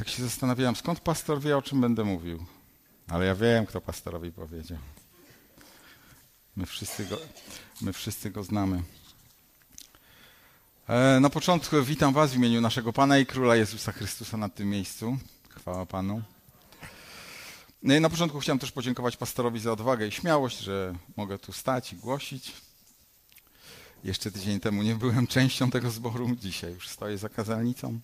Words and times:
tak 0.00 0.08
się 0.08 0.22
zastanawiałem, 0.22 0.76
skąd 0.76 1.00
pastor 1.00 1.40
wie, 1.40 1.56
o 1.56 1.62
czym 1.62 1.80
będę 1.80 2.04
mówił. 2.04 2.44
Ale 3.08 3.26
ja 3.26 3.34
wiem, 3.34 3.66
kto 3.66 3.80
pastorowi 3.80 4.32
powiedział. 4.32 4.78
My 6.56 6.66
wszyscy 6.66 7.06
go, 7.06 7.18
my 7.80 7.92
wszyscy 7.92 8.30
go 8.30 8.42
znamy. 8.42 8.82
E, 10.88 11.20
na 11.20 11.30
początku 11.30 11.82
witam 11.82 12.12
Was 12.12 12.32
w 12.32 12.36
imieniu 12.36 12.60
naszego 12.60 12.92
Pana 12.92 13.18
i 13.18 13.26
Króla 13.26 13.56
Jezusa 13.56 13.92
Chrystusa 13.92 14.36
na 14.36 14.48
tym 14.48 14.70
miejscu. 14.70 15.16
Chwała 15.48 15.86
Panu. 15.86 16.22
No 17.82 18.00
na 18.00 18.10
początku 18.10 18.40
chciałem 18.40 18.58
też 18.58 18.72
podziękować 18.72 19.16
pastorowi 19.16 19.60
za 19.60 19.72
odwagę 19.72 20.06
i 20.06 20.12
śmiałość, 20.12 20.58
że 20.58 20.94
mogę 21.16 21.38
tu 21.38 21.52
stać 21.52 21.92
i 21.92 21.96
głosić. 21.96 22.52
Jeszcze 24.04 24.30
tydzień 24.30 24.60
temu 24.60 24.82
nie 24.82 24.94
byłem 24.94 25.26
częścią 25.36 25.70
tego 25.70 25.90
zboru, 25.90 26.36
dzisiaj 26.36 26.72
już 26.72 26.88
stoję 26.88 27.18
za 27.18 27.28
kazalnicą. 27.28 28.00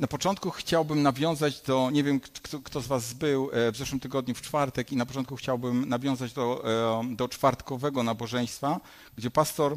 Na 0.00 0.06
początku 0.06 0.50
chciałbym 0.50 1.02
nawiązać 1.02 1.60
do, 1.60 1.90
nie 1.90 2.04
wiem 2.04 2.20
kto, 2.20 2.58
kto, 2.60 2.80
z 2.80 2.86
Was 2.86 3.12
był 3.12 3.50
e, 3.52 3.72
w 3.72 3.76
zeszłym 3.76 4.00
tygodniu 4.00 4.34
w 4.34 4.42
czwartek 4.42 4.92
i 4.92 4.96
na 4.96 5.06
początku 5.06 5.36
chciałbym 5.36 5.88
nawiązać 5.88 6.32
do, 6.32 6.64
e, 7.04 7.16
do 7.16 7.28
czwartkowego 7.28 8.02
nabożeństwa, 8.02 8.80
gdzie 9.16 9.30
pastor 9.30 9.76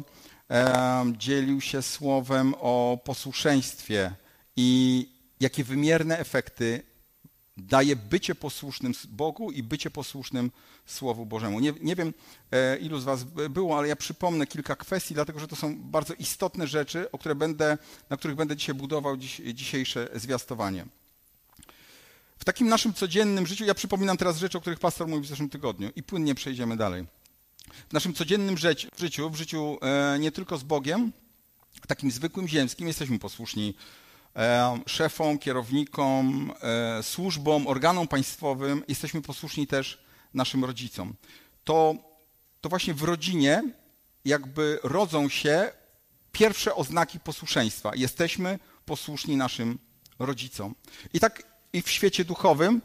e, 0.50 1.12
dzielił 1.16 1.60
się 1.60 1.82
słowem 1.82 2.54
o 2.60 2.98
posłuszeństwie 3.04 4.12
i 4.56 5.08
jakie 5.40 5.64
wymierne 5.64 6.18
efekty 6.18 6.82
daje 7.60 7.96
bycie 7.96 8.34
posłusznym 8.34 8.92
Bogu 9.08 9.50
i 9.50 9.62
bycie 9.62 9.90
posłusznym 9.90 10.50
Słowu 10.86 11.26
Bożemu. 11.26 11.60
Nie, 11.60 11.72
nie 11.80 11.96
wiem, 11.96 12.14
e, 12.50 12.76
ilu 12.76 13.00
z 13.00 13.04
Was 13.04 13.24
było, 13.50 13.78
ale 13.78 13.88
ja 13.88 13.96
przypomnę 13.96 14.46
kilka 14.46 14.76
kwestii, 14.76 15.14
dlatego 15.14 15.40
że 15.40 15.48
to 15.48 15.56
są 15.56 15.76
bardzo 15.76 16.14
istotne 16.14 16.66
rzeczy, 16.66 17.10
o 17.10 17.18
które 17.18 17.34
będę, 17.34 17.78
na 18.10 18.16
których 18.16 18.36
będę 18.36 18.56
dzisiaj 18.56 18.74
budował 18.74 19.16
dziś, 19.16 19.42
dzisiejsze 19.54 20.08
zwiastowanie. 20.14 20.86
W 22.38 22.44
takim 22.44 22.68
naszym 22.68 22.94
codziennym 22.94 23.46
życiu, 23.46 23.64
ja 23.64 23.74
przypominam 23.74 24.16
teraz 24.16 24.38
rzeczy, 24.38 24.58
o 24.58 24.60
których 24.60 24.78
pastor 24.78 25.08
mówił 25.08 25.24
w 25.24 25.28
zeszłym 25.28 25.48
tygodniu 25.48 25.90
i 25.96 26.02
płynnie 26.02 26.34
przejdziemy 26.34 26.76
dalej. 26.76 27.04
W 27.88 27.92
naszym 27.92 28.14
codziennym 28.14 28.56
życiu, 28.98 29.30
w 29.30 29.36
życiu 29.36 29.78
e, 29.82 30.18
nie 30.18 30.32
tylko 30.32 30.58
z 30.58 30.62
Bogiem, 30.62 31.12
takim 31.86 32.10
zwykłym 32.10 32.48
ziemskim, 32.48 32.88
jesteśmy 32.88 33.18
posłuszni 33.18 33.74
szefom, 34.86 35.38
kierownikom, 35.38 36.52
e, 36.62 37.02
służbom, 37.02 37.66
organom 37.66 38.08
państwowym, 38.08 38.84
jesteśmy 38.88 39.22
posłuszni 39.22 39.66
też 39.66 40.04
naszym 40.34 40.64
rodzicom. 40.64 41.14
To, 41.64 41.94
to 42.60 42.68
właśnie 42.68 42.94
w 42.94 43.02
rodzinie 43.02 43.62
jakby 44.24 44.78
rodzą 44.82 45.28
się 45.28 45.72
pierwsze 46.32 46.74
oznaki 46.74 47.20
posłuszeństwa. 47.20 47.90
Jesteśmy 47.94 48.58
posłuszni 48.84 49.36
naszym 49.36 49.78
rodzicom. 50.18 50.74
I 51.12 51.20
tak 51.20 51.42
i 51.72 51.82
w 51.82 51.90
świecie 51.90 52.24
duchowym 52.24 52.80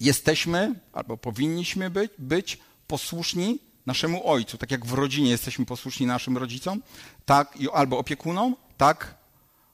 jesteśmy, 0.00 0.74
albo 0.92 1.16
powinniśmy 1.16 1.90
być, 1.90 2.12
być 2.18 2.58
posłuszni 2.86 3.58
naszemu 3.86 4.28
ojcu. 4.28 4.58
Tak 4.58 4.70
jak 4.70 4.86
w 4.86 4.92
rodzinie 4.92 5.30
jesteśmy 5.30 5.66
posłuszni 5.66 6.06
naszym 6.06 6.38
rodzicom, 6.38 6.82
tak 7.26 7.58
albo 7.72 7.98
opiekunom, 7.98 8.56
tak 8.76 9.17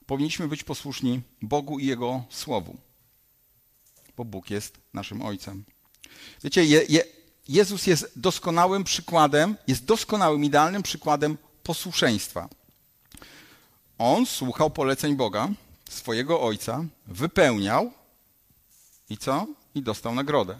powinniśmy 0.07 0.47
być 0.47 0.63
posłuszni 0.63 1.21
Bogu 1.41 1.79
i 1.79 1.85
Jego 1.85 2.23
Słowu, 2.29 2.77
bo 4.17 4.25
Bóg 4.25 4.49
jest 4.49 4.77
naszym 4.93 5.21
Ojcem. 5.21 5.63
Wiecie, 6.43 6.65
je, 6.65 6.85
je, 6.89 7.03
Jezus 7.47 7.87
jest 7.87 8.11
doskonałym 8.15 8.83
przykładem, 8.83 9.55
jest 9.67 9.85
doskonałym, 9.85 10.43
idealnym 10.43 10.83
przykładem 10.83 11.37
posłuszeństwa. 11.63 12.49
On 13.97 14.25
słuchał 14.25 14.69
poleceń 14.69 15.15
Boga, 15.15 15.49
swojego 15.89 16.41
Ojca, 16.41 16.85
wypełniał 17.07 17.91
i 19.09 19.17
co? 19.17 19.47
I 19.75 19.81
dostał 19.81 20.15
nagrodę. 20.15 20.57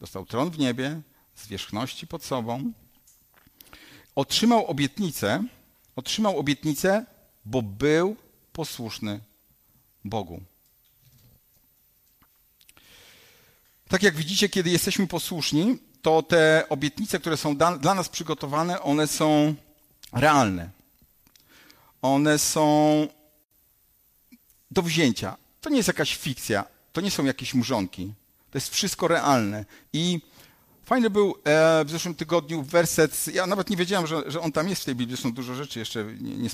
Dostał 0.00 0.26
tron 0.26 0.50
w 0.50 0.58
niebie, 0.58 1.00
zwierzchności 1.36 2.06
pod 2.06 2.24
sobą. 2.24 2.72
Otrzymał 4.14 4.66
obietnicę, 4.66 5.44
otrzymał 5.96 6.38
obietnicę, 6.38 7.06
bo 7.44 7.62
był 7.62 8.16
posłuszny 8.58 9.20
Bogu. 10.04 10.40
Tak 13.88 14.02
jak 14.02 14.16
widzicie, 14.16 14.48
kiedy 14.48 14.70
jesteśmy 14.70 15.06
posłuszni, 15.06 15.78
to 16.02 16.22
te 16.22 16.64
obietnice, 16.68 17.20
które 17.20 17.36
są 17.36 17.56
dla 17.56 17.94
nas 17.94 18.08
przygotowane, 18.08 18.82
one 18.82 19.06
są 19.06 19.54
realne. 20.12 20.70
One 22.02 22.38
są 22.38 23.06
do 24.70 24.82
wzięcia. 24.82 25.36
To 25.60 25.70
nie 25.70 25.76
jest 25.76 25.88
jakaś 25.88 26.16
fikcja, 26.16 26.64
to 26.92 27.00
nie 27.00 27.10
są 27.10 27.24
jakieś 27.24 27.54
mrzonki. 27.54 28.12
To 28.50 28.58
jest 28.58 28.68
wszystko 28.68 29.08
realne. 29.08 29.64
I 29.92 30.20
fajny 30.88 31.10
był 31.10 31.34
e, 31.44 31.84
w 31.84 31.90
zeszłym 31.90 32.14
tygodniu 32.14 32.62
werset, 32.62 33.26
ja 33.34 33.46
nawet 33.46 33.70
nie 33.70 33.76
wiedziałem, 33.76 34.06
że, 34.06 34.30
że 34.30 34.40
on 34.40 34.52
tam 34.52 34.68
jest 34.68 34.82
w 34.82 34.84
tej 34.84 34.94
Biblii, 34.94 35.16
są 35.16 35.32
dużo 35.32 35.54
rzeczy 35.54 35.78
jeszcze 35.78 36.04
nie, 36.20 36.36
nie, 36.36 36.48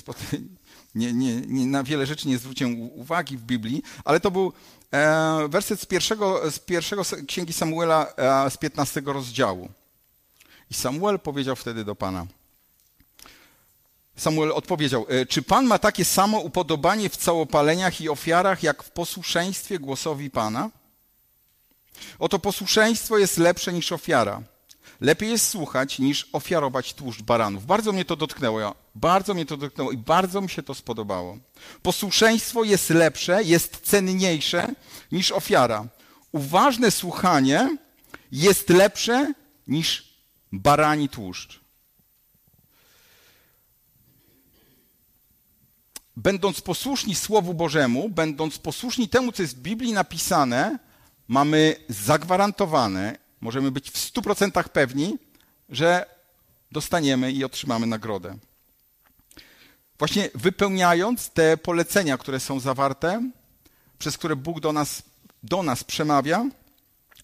nie, 0.95 1.13
nie, 1.13 1.41
nie, 1.41 1.65
na 1.65 1.83
wiele 1.83 2.05
rzeczy 2.05 2.27
nie 2.27 2.37
zwróciłem 2.37 2.81
uwagi 2.81 3.37
w 3.37 3.41
Biblii, 3.41 3.83
ale 4.05 4.19
to 4.19 4.31
był 4.31 4.53
e, 4.91 5.47
werset 5.49 5.81
z 5.81 5.85
pierwszego, 5.85 6.51
z 6.51 6.59
pierwszego 6.59 7.01
księgi 7.27 7.53
Samuela 7.53 8.13
e, 8.17 8.49
z 8.49 8.57
15 8.57 9.01
rozdziału. 9.05 9.69
I 10.71 10.73
Samuel 10.73 11.19
powiedział 11.19 11.55
wtedy 11.55 11.85
do 11.85 11.95
Pana. 11.95 12.25
Samuel 14.17 14.51
odpowiedział: 14.51 15.05
e, 15.09 15.25
Czy 15.25 15.41
Pan 15.41 15.65
ma 15.65 15.79
takie 15.79 16.05
samo 16.05 16.39
upodobanie 16.39 17.09
w 17.09 17.17
całopaleniach 17.17 18.01
i 18.01 18.09
ofiarach, 18.09 18.63
jak 18.63 18.83
w 18.83 18.91
posłuszeństwie 18.91 19.79
głosowi 19.79 20.29
Pana? 20.29 20.69
Oto 22.19 22.39
posłuszeństwo 22.39 23.17
jest 23.17 23.37
lepsze 23.37 23.73
niż 23.73 23.91
ofiara 23.91 24.41
Lepiej 25.01 25.29
jest 25.29 25.49
słuchać 25.49 25.99
niż 25.99 26.29
ofiarować 26.33 26.93
tłuszcz 26.93 27.21
baranów. 27.21 27.65
Bardzo 27.65 27.91
mnie 27.91 28.05
to 28.05 28.15
dotknęło. 28.15 28.75
Bardzo 28.95 29.33
mnie 29.33 29.45
to 29.45 29.57
dotknęło 29.57 29.91
i 29.91 29.97
bardzo 29.97 30.41
mi 30.41 30.49
się 30.49 30.63
to 30.63 30.73
spodobało. 30.73 31.37
Posłuszeństwo 31.81 32.63
jest 32.63 32.89
lepsze, 32.89 33.43
jest 33.43 33.81
cenniejsze 33.83 34.67
niż 35.11 35.31
ofiara. 35.31 35.87
Uważne 36.31 36.91
słuchanie 36.91 37.77
jest 38.31 38.69
lepsze 38.69 39.33
niż 39.67 40.15
barani 40.51 41.09
tłuszcz. 41.09 41.59
Będąc 46.17 46.61
posłuszni 46.61 47.15
Słowu 47.15 47.53
Bożemu, 47.53 48.09
będąc 48.09 48.57
posłuszni 48.57 49.09
temu, 49.09 49.31
co 49.31 49.41
jest 49.41 49.57
w 49.57 49.61
Biblii 49.61 49.93
napisane, 49.93 50.79
mamy 51.27 51.75
zagwarantowane 51.89 53.25
możemy 53.41 53.71
być 53.71 53.91
w 53.91 54.13
100% 54.13 54.69
pewni, 54.69 55.17
że 55.69 56.05
dostaniemy 56.71 57.31
i 57.31 57.43
otrzymamy 57.43 57.87
nagrodę. 57.87 58.37
Właśnie 59.99 60.29
wypełniając 60.35 61.29
te 61.29 61.57
polecenia, 61.57 62.17
które 62.17 62.39
są 62.39 62.59
zawarte, 62.59 63.29
przez 63.99 64.17
które 64.17 64.35
Bóg 64.35 64.59
do 64.59 64.73
nas, 64.73 65.03
do 65.43 65.63
nas 65.63 65.83
przemawia, 65.83 66.45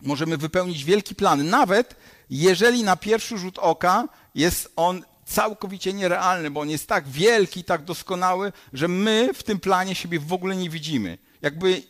możemy 0.01 0.37
wypełnić 0.37 0.83
wielki 0.83 1.15
plan, 1.15 1.49
nawet 1.49 1.95
jeżeli 2.29 2.83
na 2.83 2.95
pierwszy 2.95 3.37
rzut 3.37 3.59
oka 3.59 4.07
jest 4.35 4.73
on 4.75 5.03
całkowicie 5.25 5.93
nierealny, 5.93 6.51
bo 6.51 6.59
on 6.61 6.69
jest 6.69 6.87
tak 6.87 7.07
wielki, 7.07 7.63
tak 7.63 7.83
doskonały, 7.83 8.53
że 8.73 8.87
my 8.87 9.33
w 9.33 9.43
tym 9.43 9.59
planie 9.59 9.95
siebie 9.95 10.19
w 10.19 10.33
ogóle 10.33 10.55
nie 10.55 10.69
widzimy. 10.69 11.17
Jakby 11.41 11.83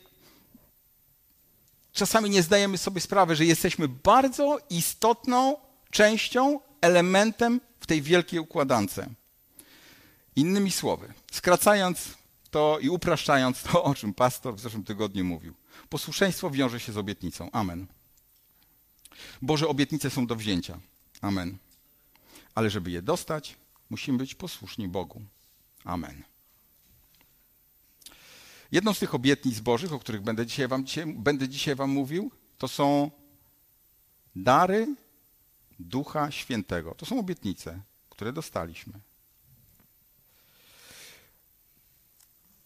czasami 1.93 2.29
nie 2.29 2.43
zdajemy 2.43 2.77
sobie 2.77 3.01
sprawy, 3.01 3.35
że 3.35 3.45
jesteśmy 3.45 3.87
bardzo 3.87 4.59
istotną 4.69 5.57
częścią, 5.91 6.59
elementem 6.81 7.61
w 7.79 7.87
tej 7.87 8.01
wielkiej 8.01 8.39
układance. 8.39 9.01
Innymi 10.35 10.71
słowy, 10.71 11.13
skracając 11.31 12.09
to 12.51 12.79
i 12.79 12.89
upraszczając 12.89 13.63
to, 13.63 13.83
o 13.83 13.95
czym 13.95 14.13
pastor 14.13 14.55
w 14.55 14.59
zeszłym 14.59 14.83
tygodniu 14.83 15.25
mówił. 15.25 15.53
Posłuszeństwo 15.89 16.49
wiąże 16.49 16.79
się 16.79 16.91
z 16.91 16.97
obietnicą. 16.97 17.51
Amen. 17.51 17.87
Boże 19.41 19.67
obietnice 19.67 20.09
są 20.09 20.27
do 20.27 20.35
wzięcia. 20.35 20.79
Amen. 21.21 21.57
Ale 22.55 22.69
żeby 22.69 22.91
je 22.91 23.01
dostać, 23.01 23.55
musimy 23.89 24.17
być 24.17 24.35
posłuszni 24.35 24.87
Bogu. 24.87 25.21
Amen. 25.83 26.30
Jedną 28.71 28.93
z 28.93 28.99
tych 28.99 29.15
obietnic 29.15 29.59
Bożych, 29.59 29.93
o 29.93 29.99
których 29.99 30.21
będę 30.21 30.45
dzisiaj 30.45 30.67
wam, 30.67 30.85
dzisiaj, 30.85 31.13
będę 31.13 31.49
dzisiaj 31.49 31.75
wam 31.75 31.89
mówił, 31.89 32.31
to 32.57 32.67
są 32.67 33.11
dary 34.35 34.95
Ducha 35.79 36.31
Świętego. 36.31 36.95
To 36.95 37.05
są 37.05 37.19
obietnice, 37.19 37.81
które 38.09 38.33
dostaliśmy. 38.33 38.93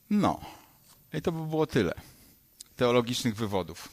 No, 0.10 0.42
i 1.14 1.22
to 1.22 1.32
by 1.32 1.48
było 1.48 1.68
tyle 1.68 1.94
teologicznych 2.76 3.36
wywodów, 3.36 3.90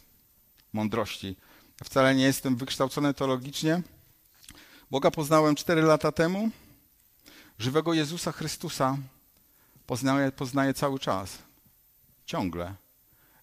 mądrości. 0.72 1.36
Wcale 1.84 2.14
nie 2.14 2.24
jestem 2.24 2.56
wykształcony 2.56 3.14
teologicznie. 3.14 3.82
Boga 4.90 5.10
poznałem 5.10 5.54
cztery 5.54 5.82
lata 5.82 6.12
temu. 6.12 6.50
Żywego 7.58 7.94
Jezusa 7.94 8.32
Chrystusa 8.32 8.96
poznaję, 9.86 10.32
poznaję 10.32 10.74
cały 10.74 10.98
czas. 10.98 11.38
Ciągle. 12.32 12.74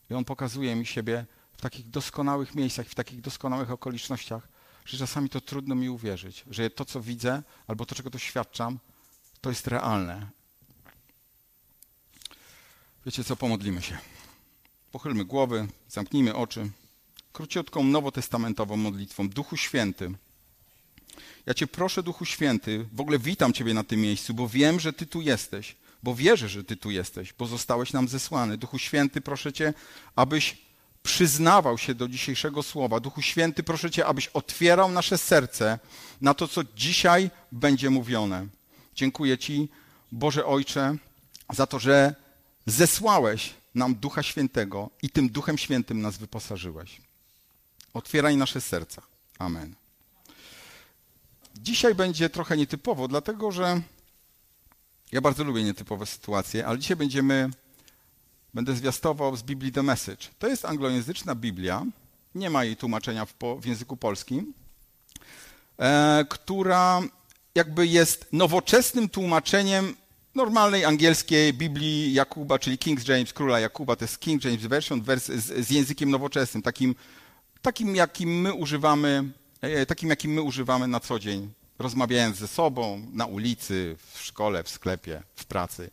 I 0.09 0.13
On 0.13 0.25
pokazuje 0.25 0.75
mi 0.75 0.85
siebie 0.85 1.25
w 1.53 1.61
takich 1.61 1.89
doskonałych 1.89 2.55
miejscach, 2.55 2.87
w 2.87 2.95
takich 2.95 3.21
doskonałych 3.21 3.71
okolicznościach, 3.71 4.47
że 4.85 4.97
czasami 4.97 5.29
to 5.29 5.41
trudno 5.41 5.75
mi 5.75 5.89
uwierzyć, 5.89 6.45
że 6.49 6.69
to, 6.69 6.85
co 6.85 7.01
widzę, 7.01 7.43
albo 7.67 7.85
to, 7.85 7.95
czego 7.95 8.09
doświadczam, 8.09 8.79
to 9.41 9.49
jest 9.49 9.67
realne. 9.67 10.29
Wiecie 13.05 13.23
co, 13.23 13.35
pomodlimy 13.35 13.81
się. 13.81 13.97
Pochylmy 14.91 15.25
głowy, 15.25 15.67
zamknijmy 15.89 16.35
oczy. 16.35 16.69
Króciutką 17.33 17.83
nowotestamentową 17.83 18.77
modlitwą. 18.77 19.29
Duchu 19.29 19.57
Święty. 19.57 20.11
Ja 21.45 21.53
Cię 21.53 21.67
proszę, 21.67 22.03
Duchu 22.03 22.25
Święty, 22.25 22.87
w 22.93 23.01
ogóle 23.01 23.19
witam 23.19 23.53
Ciebie 23.53 23.73
na 23.73 23.83
tym 23.83 24.01
miejscu, 24.01 24.33
bo 24.33 24.47
wiem, 24.47 24.79
że 24.79 24.93
Ty 24.93 25.05
tu 25.05 25.21
jesteś, 25.21 25.75
bo 26.03 26.15
wierzę, 26.15 26.49
że 26.49 26.63
Ty 26.63 26.77
tu 26.77 26.91
jesteś, 26.91 27.33
bo 27.33 27.45
zostałeś 27.45 27.93
nam 27.93 28.07
zesłany. 28.07 28.57
Duchu 28.57 28.79
Święty, 28.79 29.21
proszę 29.21 29.53
Cię, 29.53 29.73
abyś 30.15 30.57
przyznawał 31.03 31.77
się 31.77 31.95
do 31.95 32.07
dzisiejszego 32.07 32.63
słowa. 32.63 32.99
Duchu 32.99 33.21
Święty, 33.21 33.63
proszę 33.63 33.91
Cię, 33.91 34.05
abyś 34.05 34.27
otwierał 34.27 34.91
nasze 34.91 35.17
serce 35.17 35.79
na 36.21 36.33
to, 36.33 36.47
co 36.47 36.61
dzisiaj 36.75 37.29
będzie 37.51 37.89
mówione. 37.89 38.47
Dziękuję 38.95 39.37
Ci, 39.37 39.69
Boże 40.11 40.45
Ojcze, 40.45 40.97
za 41.53 41.67
to, 41.67 41.79
że 41.79 42.15
zesłałeś 42.65 43.53
nam 43.75 43.95
Ducha 43.95 44.23
Świętego 44.23 44.89
i 45.01 45.09
tym 45.09 45.29
Duchem 45.29 45.57
Świętym 45.57 46.01
nas 46.01 46.17
wyposażyłeś. 46.17 47.01
Otwieraj 47.93 48.37
nasze 48.37 48.61
serca. 48.61 49.01
Amen. 49.39 49.75
Dzisiaj 51.55 51.95
będzie 51.95 52.29
trochę 52.29 52.57
nietypowo, 52.57 53.07
dlatego 53.07 53.51
że 53.51 53.81
ja 55.11 55.21
bardzo 55.21 55.43
lubię 55.43 55.63
nietypowe 55.63 56.05
sytuacje, 56.05 56.65
ale 56.65 56.79
dzisiaj 56.79 56.97
będziemy, 56.97 57.49
będę 58.53 58.75
zwiastował 58.75 59.35
z 59.35 59.43
Biblii 59.43 59.71
The 59.71 59.83
Message. 59.83 60.27
To 60.39 60.47
jest 60.47 60.65
anglojęzyczna 60.65 61.35
Biblia, 61.35 61.85
nie 62.35 62.49
ma 62.49 62.63
jej 62.63 62.75
tłumaczenia 62.75 63.25
w, 63.25 63.33
w 63.61 63.65
języku 63.65 63.97
polskim, 63.97 64.53
e, 65.79 66.25
która 66.29 67.01
jakby 67.55 67.87
jest 67.87 68.27
nowoczesnym 68.31 69.09
tłumaczeniem 69.09 69.95
normalnej 70.35 70.85
angielskiej 70.85 71.53
Biblii 71.53 72.13
Jakuba, 72.13 72.59
czyli 72.59 72.77
King 72.77 73.07
James, 73.07 73.33
króla 73.33 73.59
Jakuba, 73.59 73.95
to 73.95 74.03
jest 74.03 74.19
King 74.19 74.43
James 74.43 74.61
Version 74.61 75.01
wers 75.01 75.25
z, 75.25 75.67
z 75.67 75.69
językiem 75.69 76.09
nowoczesnym, 76.09 76.63
takim, 76.63 76.95
takim, 77.61 77.95
jakim 77.95 78.41
my 78.41 78.53
używamy, 78.53 79.23
e, 79.61 79.85
takim, 79.85 80.09
jakim 80.09 80.31
my 80.31 80.41
używamy 80.41 80.87
na 80.87 80.99
co 80.99 81.19
dzień, 81.19 81.49
rozmawiając 81.79 82.37
ze 82.37 82.47
sobą, 82.47 83.07
na 83.13 83.25
ulicy, 83.25 83.95
w 84.13 84.21
szkole, 84.21 84.63
w 84.63 84.69
sklepie, 84.69 85.23
w 85.35 85.45
pracy. 85.45 85.89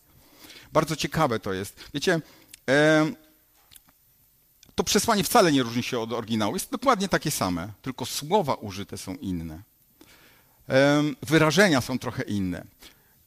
Bardzo 0.72 0.96
ciekawe 0.96 1.40
to 1.40 1.52
jest. 1.52 1.80
Wiecie, 1.94 2.20
to 4.74 4.84
przesłanie 4.84 5.24
wcale 5.24 5.52
nie 5.52 5.62
różni 5.62 5.82
się 5.82 6.00
od 6.00 6.12
oryginału. 6.12 6.54
Jest 6.54 6.70
dokładnie 6.70 7.08
takie 7.08 7.30
same, 7.30 7.68
tylko 7.82 8.06
słowa 8.06 8.54
użyte 8.54 8.98
są 8.98 9.14
inne. 9.14 9.62
Wyrażenia 11.22 11.80
są 11.80 11.98
trochę 11.98 12.22
inne. 12.22 12.64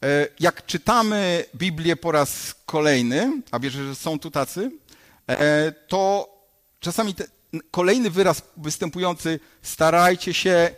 E, 0.04 0.28
jak 0.40 0.66
czytamy 0.66 1.46
Biblię 1.56 1.96
po 1.96 2.12
raz 2.12 2.56
kolejny, 2.66 3.42
a 3.52 3.60
wierzę, 3.60 3.88
że 3.88 3.96
są 3.96 4.20
tu 4.20 4.32
tacy, 4.32 4.72
e, 5.28 5.72
to 5.72 6.30
czasami 6.80 7.16
kolejny 7.72 8.10
wyraz 8.10 8.42
występujący 8.58 9.40
starajcie 9.62 10.34
się 10.34 10.76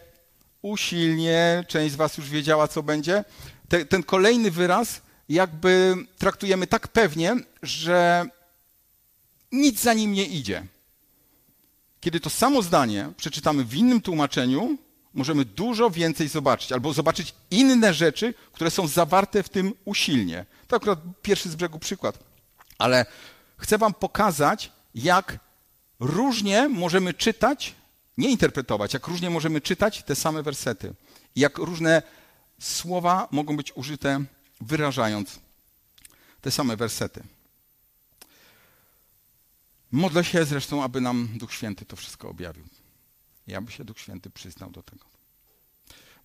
usilnie, 0.62 1.64
część 1.68 1.94
z 1.94 1.96
was 1.96 2.18
już 2.18 2.30
wiedziała, 2.30 2.68
co 2.68 2.84
będzie. 2.84 3.24
Te, 3.70 3.86
ten 3.86 4.04
kolejny 4.04 4.52
wyraz 4.52 5.02
jakby 5.30 5.96
traktujemy 6.18 6.68
tak 6.68 6.88
pewnie, 6.88 7.36
że 7.64 8.26
nic 9.52 9.82
za 9.82 9.94
nim 9.94 10.14
nie 10.14 10.26
idzie. 10.26 10.66
Kiedy 12.02 12.20
to 12.20 12.30
samo 12.30 12.62
zdanie 12.62 13.10
przeczytamy 13.18 13.64
w 13.64 13.76
innym 13.76 14.02
tłumaczeniu, 14.02 14.78
możemy 15.14 15.46
dużo 15.46 15.90
więcej 15.90 16.28
zobaczyć, 16.28 16.72
albo 16.72 16.94
zobaczyć 16.94 17.34
inne 17.52 17.94
rzeczy, 17.94 18.34
które 18.52 18.72
są 18.72 18.88
zawarte 18.88 19.44
w 19.44 19.50
tym 19.50 19.74
usilnie. 19.86 20.46
To 20.68 20.76
akurat 20.76 21.00
pierwszy 21.22 21.50
z 21.50 21.56
brzegu 21.56 21.80
przykład. 21.80 22.20
Ale 22.78 23.06
chcę 23.58 23.78
Wam 23.78 23.94
pokazać, 23.94 24.72
jak 24.96 25.40
różnie 26.00 26.70
możemy 26.70 27.14
czytać, 27.14 27.76
nie 28.18 28.32
interpretować, 28.32 28.94
jak 28.94 29.08
różnie 29.08 29.30
możemy 29.30 29.62
czytać 29.62 30.04
te 30.04 30.16
same 30.16 30.44
wersety. 30.44 30.94
I 31.36 31.40
jak 31.40 31.58
różne 31.58 32.02
słowa 32.60 33.28
mogą 33.32 33.58
być 33.58 33.74
użyte, 33.76 34.24
wyrażając 34.62 35.40
te 36.42 36.52
same 36.52 36.78
wersety. 36.78 37.24
Modlę 39.92 40.24
się 40.24 40.46
zresztą, 40.46 40.84
aby 40.84 41.02
nam 41.02 41.30
Duch 41.34 41.54
Święty 41.54 41.86
to 41.86 41.96
wszystko 41.96 42.30
objawił. 42.30 42.64
Ja 43.48 43.62
by 43.62 43.72
się 43.72 43.86
Duch 43.86 44.00
Święty 44.00 44.30
przyznał 44.30 44.72
do 44.72 44.84
tego. 44.84 45.06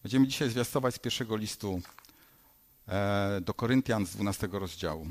Będziemy 0.03 0.29
dzisiaj 0.29 0.51
zwiastować 0.51 0.95
z 0.95 0.99
pierwszego 0.99 1.37
listu 1.37 1.81
e, 2.89 3.41
do 3.41 3.55
Koryntian 3.55 4.07
z 4.07 4.11
12 4.11 4.49
rozdziału. 4.53 5.07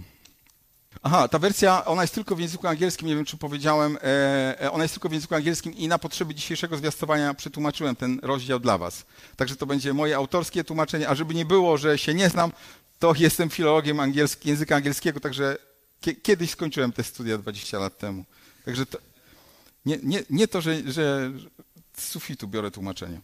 Aha, 1.04 1.28
ta 1.28 1.40
wersja, 1.40 1.86
ona 1.86 2.02
jest 2.02 2.14
tylko 2.14 2.36
w 2.36 2.40
języku 2.40 2.68
angielskim, 2.68 3.08
nie 3.08 3.16
wiem 3.16 3.26
czy 3.26 3.38
powiedziałem, 3.38 3.98
e, 3.98 4.62
e, 4.62 4.72
ona 4.72 4.84
jest 4.84 4.94
tylko 4.94 5.10
w 5.10 5.12
języku 5.12 5.36
angielskim 5.36 5.74
i 5.74 5.88
na 5.88 6.00
potrzeby 6.00 6.36
dzisiejszego 6.36 6.78
zwiastowania 6.78 7.34
przetłumaczyłem 7.34 7.96
ten 7.96 8.20
rozdział 8.24 8.60
dla 8.60 8.78
was. 8.78 9.06
Także 9.36 9.56
to 9.56 9.66
będzie 9.66 9.94
moje 9.94 10.16
autorskie 10.16 10.64
tłumaczenie, 10.64 11.10
a 11.10 11.16
żeby 11.16 11.34
nie 11.34 11.46
było, 11.46 11.78
że 11.78 11.98
się 11.98 12.14
nie 12.14 12.30
znam, 12.30 12.52
to 13.00 13.14
jestem 13.18 13.50
filologiem 13.50 14.00
angielski, 14.00 14.50
języka 14.50 14.76
angielskiego, 14.76 15.20
także 15.20 15.58
kiedyś 16.24 16.52
skończyłem 16.52 16.92
te 16.92 17.04
studia 17.04 17.38
20 17.38 17.80
lat 17.80 17.98
temu. 17.98 18.26
Także 18.66 18.86
to, 18.86 18.98
nie, 19.86 20.00
nie, 20.04 20.24
nie 20.30 20.48
to, 20.48 20.62
że, 20.62 20.92
że 20.92 21.32
z 21.98 22.08
sufitu 22.08 22.48
biorę 22.48 22.72
tłumaczenie. 22.72 23.22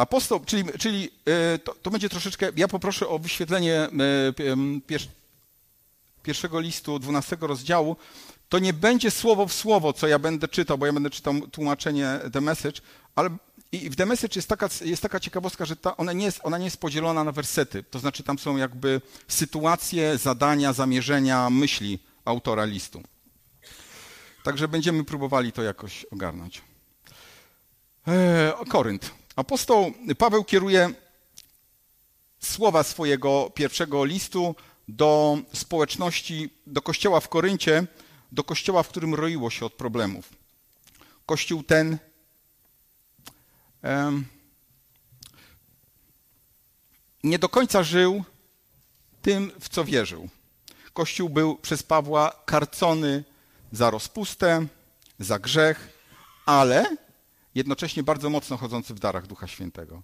Apostoł, 0.00 0.40
czyli, 0.46 0.64
czyli 0.78 1.10
e, 1.26 1.58
to, 1.58 1.74
to, 1.82 1.90
będzie 1.90 2.08
troszeczkę, 2.08 2.48
ja 2.56 2.68
poproszę 2.68 3.08
o 3.08 3.18
wyświetlenie 3.18 3.74
e, 3.74 3.88
pierwszego 6.22 6.60
listu, 6.60 6.98
12 6.98 7.36
rozdziału. 7.40 7.96
To 8.48 8.58
nie 8.58 8.72
będzie 8.72 9.10
słowo 9.10 9.46
w 9.46 9.52
słowo, 9.52 9.92
co 9.92 10.06
ja 10.06 10.18
będę 10.18 10.48
czytał, 10.48 10.78
bo 10.78 10.86
ja 10.86 10.92
będę 10.92 11.10
czytał 11.10 11.34
tłumaczenie 11.40 12.20
The 12.32 12.40
Message, 12.40 12.80
ale 13.16 13.30
i 13.72 13.90
w 13.90 13.96
The 13.96 14.06
Message 14.06 14.32
jest 14.36 14.48
taka, 14.48 14.68
jest 14.84 15.02
taka 15.02 15.20
ciekawostka, 15.20 15.64
że 15.64 15.76
ta, 15.76 15.96
ona, 15.96 16.12
nie 16.12 16.24
jest, 16.24 16.40
ona 16.42 16.58
nie 16.58 16.64
jest 16.64 16.80
podzielona 16.80 17.24
na 17.24 17.32
wersety. 17.32 17.82
To 17.82 17.98
znaczy 17.98 18.22
tam 18.22 18.38
są 18.38 18.56
jakby 18.56 19.00
sytuacje, 19.28 20.18
zadania, 20.18 20.72
zamierzenia, 20.72 21.50
myśli 21.50 21.98
autora 22.24 22.64
listu. 22.64 23.02
Także 24.42 24.68
będziemy 24.68 25.04
próbowali 25.04 25.52
to 25.52 25.62
jakoś 25.62 26.04
ogarnąć. 26.04 26.62
Eee, 28.06 28.52
Korynt. 28.68 29.19
Apostoł 29.36 29.92
Paweł 30.18 30.44
kieruje 30.44 30.90
słowa 32.40 32.82
swojego 32.82 33.50
pierwszego 33.54 34.04
listu 34.04 34.54
do 34.88 35.38
społeczności, 35.54 36.50
do 36.66 36.82
kościoła 36.82 37.20
w 37.20 37.28
Koryncie, 37.28 37.86
do 38.32 38.44
kościoła, 38.44 38.82
w 38.82 38.88
którym 38.88 39.14
roiło 39.14 39.50
się 39.50 39.66
od 39.66 39.72
problemów. 39.72 40.28
Kościół 41.26 41.62
ten 41.62 41.98
nie 47.24 47.38
do 47.38 47.48
końca 47.48 47.82
żył 47.82 48.24
tym, 49.22 49.52
w 49.60 49.68
co 49.68 49.84
wierzył. 49.84 50.28
Kościół 50.92 51.28
był 51.28 51.56
przez 51.56 51.82
Pawła 51.82 52.42
karcony 52.46 53.24
za 53.72 53.90
rozpustę, 53.90 54.66
za 55.18 55.38
grzech, 55.38 55.88
ale 56.46 56.96
jednocześnie 57.54 58.02
bardzo 58.02 58.30
mocno 58.30 58.56
chodzący 58.56 58.94
w 58.94 58.98
darach 58.98 59.26
Ducha 59.26 59.46
Świętego. 59.46 60.02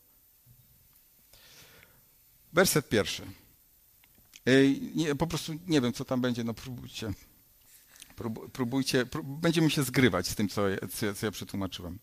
Werset 2.52 2.88
pierwszy. 2.88 3.22
Nie, 4.94 5.14
po 5.14 5.26
prostu 5.26 5.52
nie 5.66 5.80
wiem, 5.80 5.92
co 5.92 6.04
tam 6.04 6.20
będzie, 6.20 6.44
no 6.44 6.54
próbujcie. 6.54 7.12
próbujcie, 8.52 9.06
prób, 9.06 9.26
będziemy 9.26 9.70
się 9.70 9.82
zgrywać 9.82 10.28
z 10.28 10.34
tym, 10.34 10.48
co, 10.48 10.62
co, 10.92 11.14
co 11.14 11.26
ja 11.26 11.32
przetłumaczyłem. 11.32 11.98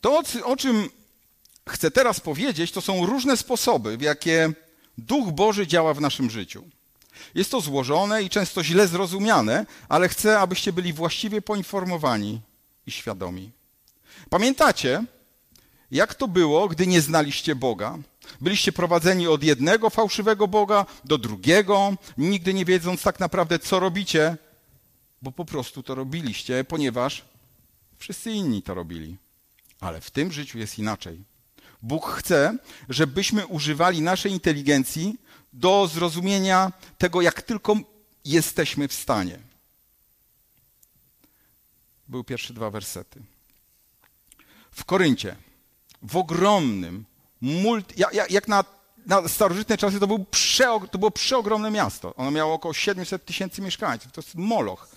To, 0.00 0.22
o 0.44 0.56
czym 0.56 0.88
chcę 1.68 1.90
teraz 1.90 2.20
powiedzieć, 2.20 2.72
to 2.72 2.80
są 2.80 3.06
różne 3.06 3.36
sposoby, 3.36 3.96
w 3.96 4.02
jakie 4.02 4.52
Duch 4.98 5.32
Boży 5.32 5.66
działa 5.66 5.94
w 5.94 6.00
naszym 6.00 6.30
życiu. 6.30 6.64
Jest 7.34 7.50
to 7.50 7.60
złożone 7.60 8.22
i 8.22 8.30
często 8.30 8.64
źle 8.64 8.88
zrozumiane, 8.88 9.66
ale 9.88 10.08
chcę, 10.08 10.38
abyście 10.38 10.72
byli 10.72 10.92
właściwie 10.92 11.42
poinformowani 11.42 12.40
i 12.86 12.90
świadomi. 12.90 13.57
Pamiętacie, 14.30 15.04
jak 15.90 16.14
to 16.14 16.28
było, 16.28 16.68
gdy 16.68 16.86
nie 16.86 17.00
znaliście 17.00 17.54
Boga? 17.54 17.98
Byliście 18.40 18.72
prowadzeni 18.72 19.26
od 19.26 19.42
jednego 19.42 19.90
fałszywego 19.90 20.48
Boga 20.48 20.86
do 21.04 21.18
drugiego, 21.18 21.96
nigdy 22.18 22.54
nie 22.54 22.64
wiedząc 22.64 23.02
tak 23.02 23.20
naprawdę, 23.20 23.58
co 23.58 23.80
robicie, 23.80 24.36
bo 25.22 25.32
po 25.32 25.44
prostu 25.44 25.82
to 25.82 25.94
robiliście, 25.94 26.64
ponieważ 26.64 27.24
wszyscy 27.98 28.30
inni 28.30 28.62
to 28.62 28.74
robili. 28.74 29.16
Ale 29.80 30.00
w 30.00 30.10
tym 30.10 30.32
życiu 30.32 30.58
jest 30.58 30.78
inaczej. 30.78 31.24
Bóg 31.82 32.06
chce, 32.06 32.58
żebyśmy 32.88 33.46
używali 33.46 34.02
naszej 34.02 34.32
inteligencji 34.32 35.16
do 35.52 35.86
zrozumienia 35.86 36.72
tego, 36.98 37.22
jak 37.22 37.42
tylko 37.42 37.76
jesteśmy 38.24 38.88
w 38.88 38.92
stanie. 38.92 39.38
Były 42.08 42.24
pierwsze 42.24 42.54
dwa 42.54 42.70
wersety. 42.70 43.22
W 44.78 44.84
Koryncie, 44.84 45.36
w 46.02 46.16
ogromnym, 46.16 47.04
multi, 47.40 47.94
jak, 48.00 48.30
jak 48.30 48.48
na, 48.48 48.64
na 49.06 49.28
starożytne 49.28 49.78
czasy 49.78 50.00
to, 50.00 50.06
był 50.06 50.24
prze, 50.24 50.78
to 50.90 50.98
było 50.98 51.10
przeogromne 51.10 51.70
miasto. 51.70 52.14
Ono 52.14 52.30
miało 52.30 52.54
około 52.54 52.74
700 52.74 53.24
tysięcy 53.24 53.62
mieszkańców. 53.62 54.12
To 54.12 54.20
jest 54.20 54.34
Moloch. 54.34 54.88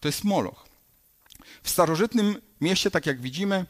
To 0.00 0.08
jest 0.08 0.24
Moloch. 0.24 0.64
W 1.62 1.70
starożytnym 1.70 2.40
mieście, 2.60 2.90
tak 2.90 3.06
jak 3.06 3.20
widzimy, 3.20 3.66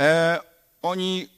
e, 0.00 0.40
oni 0.82 1.28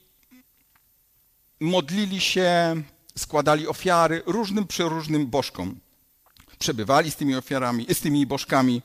modlili 1.60 2.20
się, 2.20 2.82
składali 3.18 3.68
ofiary 3.68 4.22
różnym 4.26 4.66
przeróżnym 4.66 5.26
bożkom. 5.26 5.80
Przebywali 6.58 7.10
z 7.10 7.16
tymi 7.16 7.36
ofiarami, 7.36 7.86
z 7.94 8.00
tymi 8.00 8.26
bożkami. 8.26 8.82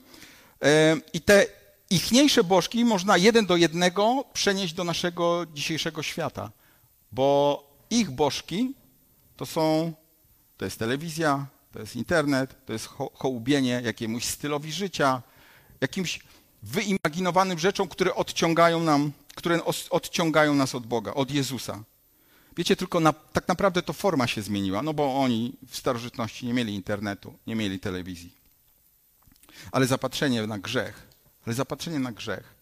E, 0.63 0.97
I 1.13 1.21
te 1.21 1.58
ichniejsze 1.89 2.43
bożki 2.43 2.85
można 2.85 3.17
jeden 3.17 3.45
do 3.45 3.55
jednego 3.55 4.25
przenieść 4.33 4.73
do 4.73 4.83
naszego 4.83 5.45
dzisiejszego 5.53 6.03
świata, 6.03 6.51
bo 7.11 7.63
ich 7.89 8.11
bożki 8.11 8.73
to 9.37 9.45
są, 9.45 9.93
to 10.57 10.65
jest 10.65 10.79
telewizja, 10.79 11.45
to 11.71 11.79
jest 11.79 11.95
internet, 11.95 12.65
to 12.65 12.73
jest 12.73 12.85
ho 12.85 13.11
hołubienie 13.13 13.81
jakiemuś 13.85 14.25
stylowi 14.25 14.71
życia, 14.71 15.21
jakimś 15.81 16.19
wyimaginowanym 16.63 17.59
rzeczom, 17.59 17.87
które 17.87 18.15
odciągają, 18.15 18.79
nam, 18.83 19.11
które 19.35 19.59
odciągają 19.89 20.55
nas 20.55 20.75
od 20.75 20.87
Boga, 20.87 21.13
od 21.13 21.31
Jezusa. 21.31 21.83
Wiecie, 22.57 22.75
tylko 22.75 22.99
na, 22.99 23.13
tak 23.13 23.47
naprawdę 23.47 23.81
to 23.81 23.93
forma 23.93 24.27
się 24.27 24.41
zmieniła, 24.41 24.81
no 24.81 24.93
bo 24.93 25.15
oni 25.15 25.53
w 25.67 25.77
starożytności 25.77 26.45
nie 26.45 26.53
mieli 26.53 26.75
internetu, 26.75 27.33
nie 27.47 27.55
mieli 27.55 27.79
telewizji. 27.79 28.33
Ale 29.71 29.87
zapatrzenie 29.87 30.47
na 30.47 30.59
grzech, 30.59 31.08
ale 31.49 31.55
zapatrzenie 31.55 31.99
na 31.99 32.11
grzech 32.11 32.55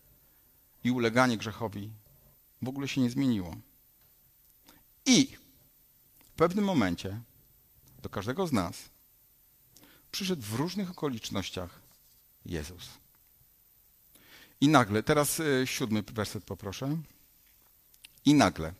i 0.83 0.91
uleganie 0.91 1.37
grzechowi 1.37 1.91
w 2.61 2.67
ogóle 2.67 2.87
się 2.87 3.01
nie 3.01 3.09
zmieniło. 3.09 3.55
I 5.05 5.37
w 6.19 6.31
pewnym 6.31 6.65
momencie 6.65 7.21
do 8.01 8.09
każdego 8.09 8.47
z 8.47 8.51
nas 8.51 8.75
przyszedł 10.11 10.41
w 10.41 10.53
różnych 10.53 10.91
okolicznościach 10.91 11.81
Jezus. 12.45 12.89
I 14.61 14.67
nagle, 14.67 15.03
teraz 15.03 15.39
e, 15.39 15.67
siódmy 15.67 16.01
werset 16.01 16.43
poproszę. 16.43 16.97
I 18.25 18.33
nagle. 18.33 18.73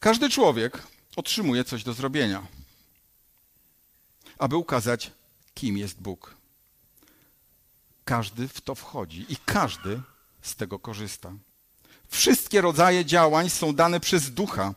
Każdy 0.00 0.30
człowiek 0.30 0.82
otrzymuje 1.16 1.64
coś 1.64 1.84
do 1.84 1.92
zrobienia, 1.92 2.46
aby 4.38 4.56
ukazać, 4.56 5.15
kim 5.56 5.78
jest 5.78 6.00
Bóg. 6.00 6.34
Każdy 8.04 8.48
w 8.48 8.60
to 8.60 8.74
wchodzi 8.74 9.26
i 9.28 9.36
każdy 9.36 10.00
z 10.42 10.56
tego 10.56 10.78
korzysta. 10.78 11.32
Wszystkie 12.08 12.60
rodzaje 12.60 13.04
działań 13.04 13.50
są 13.50 13.74
dane 13.74 14.00
przez 14.00 14.30
ducha 14.30 14.74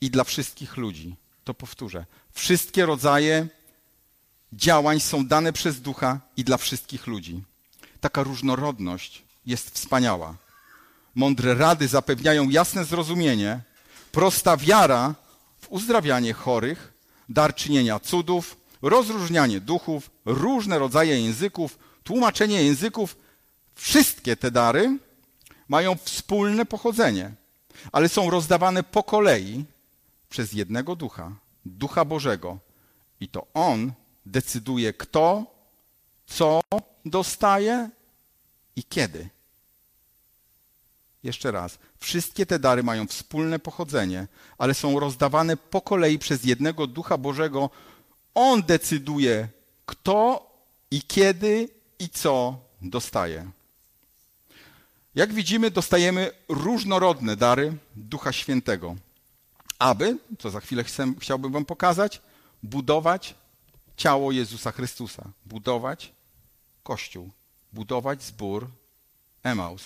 i 0.00 0.10
dla 0.10 0.24
wszystkich 0.24 0.76
ludzi. 0.76 1.16
To 1.44 1.54
powtórzę. 1.54 2.06
Wszystkie 2.32 2.86
rodzaje 2.86 3.48
działań 4.52 5.00
są 5.00 5.26
dane 5.26 5.52
przez 5.52 5.80
ducha 5.80 6.20
i 6.36 6.44
dla 6.44 6.56
wszystkich 6.56 7.06
ludzi. 7.06 7.42
Taka 8.00 8.22
różnorodność 8.22 9.22
jest 9.46 9.70
wspaniała. 9.70 10.36
Mądre 11.14 11.54
rady 11.54 11.88
zapewniają 11.88 12.48
jasne 12.48 12.84
zrozumienie, 12.84 13.60
prosta 14.12 14.56
wiara 14.56 15.14
w 15.60 15.68
uzdrawianie 15.68 16.32
chorych, 16.32 16.92
dar 17.28 17.54
czynienia 17.54 18.00
cudów, 18.00 18.57
rozróżnianie 18.82 19.60
duchów, 19.60 20.10
różne 20.24 20.78
rodzaje 20.78 21.20
języków, 21.20 21.78
tłumaczenie 22.04 22.62
języków. 22.62 23.16
Wszystkie 23.74 24.36
te 24.36 24.50
dary 24.50 24.98
mają 25.68 25.96
wspólne 25.96 26.66
pochodzenie, 26.66 27.32
ale 27.92 28.08
są 28.08 28.30
rozdawane 28.30 28.82
po 28.82 29.02
kolei 29.02 29.64
przez 30.30 30.52
jednego 30.52 30.96
ducha, 30.96 31.32
ducha 31.66 32.04
Bożego. 32.04 32.58
I 33.20 33.28
to 33.28 33.46
On 33.54 33.92
decyduje, 34.26 34.92
kto, 34.92 35.46
co 36.26 36.60
dostaje 37.04 37.90
i 38.76 38.84
kiedy. 38.84 39.28
Jeszcze 41.22 41.50
raz. 41.50 41.78
Wszystkie 41.98 42.46
te 42.46 42.58
dary 42.58 42.82
mają 42.82 43.06
wspólne 43.06 43.58
pochodzenie, 43.58 44.26
ale 44.58 44.74
są 44.74 45.00
rozdawane 45.00 45.56
po 45.56 45.80
kolei 45.80 46.18
przez 46.18 46.44
jednego 46.44 46.86
Ducha 46.86 47.18
Bożego. 47.18 47.70
On 48.34 48.62
decyduje, 48.62 49.48
kto 49.86 50.50
i 50.90 51.02
kiedy 51.02 51.68
i 51.98 52.08
co 52.08 52.58
dostaje. 52.82 53.50
Jak 55.14 55.32
widzimy, 55.32 55.70
dostajemy 55.70 56.30
różnorodne 56.48 57.36
dary 57.36 57.76
Ducha 57.96 58.32
Świętego, 58.32 58.96
aby, 59.78 60.18
co 60.38 60.50
za 60.50 60.60
chwilę 60.60 60.84
chcę, 60.84 61.14
chciałbym 61.20 61.52
Wam 61.52 61.64
pokazać, 61.64 62.20
budować 62.62 63.34
ciało 63.96 64.32
Jezusa 64.32 64.72
Chrystusa, 64.72 65.30
budować 65.46 66.12
Kościół, 66.82 67.30
budować 67.72 68.22
zbór 68.22 68.68
Emaus. 69.42 69.82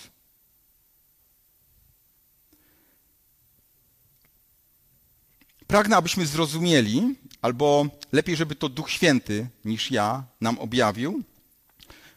Pragnę, 5.67 5.95
abyśmy 5.97 6.25
zrozumieli, 6.25 7.15
albo 7.43 7.85
lepiej, 8.11 8.35
żeby 8.35 8.55
to 8.55 8.69
Duch 8.69 8.89
Święty 8.89 9.47
niż 9.65 9.91
ja 9.91 10.23
nam 10.41 10.59
objawił, 10.59 11.23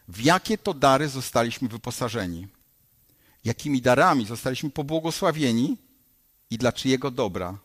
w 0.07 0.21
jakie 0.21 0.57
to 0.57 0.73
dary 0.73 1.09
zostaliśmy 1.09 1.67
wyposażeni, 1.67 2.47
jakimi 3.45 3.81
darami 3.81 4.25
zostaliśmy 4.25 4.69
pobłogosławieni 4.69 5.77
i 6.49 6.57
dla 6.57 6.71
czyjego 6.71 7.11
dobra 7.11 7.57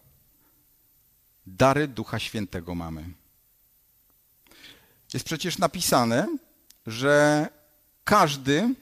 dary 1.47 1.89
Ducha 1.89 2.19
Świętego 2.19 2.75
mamy. 2.75 3.05
Jest 5.15 5.27
przecież 5.27 5.59
napisane, 5.59 6.37
że 6.87 7.49
każdy, 8.05 8.75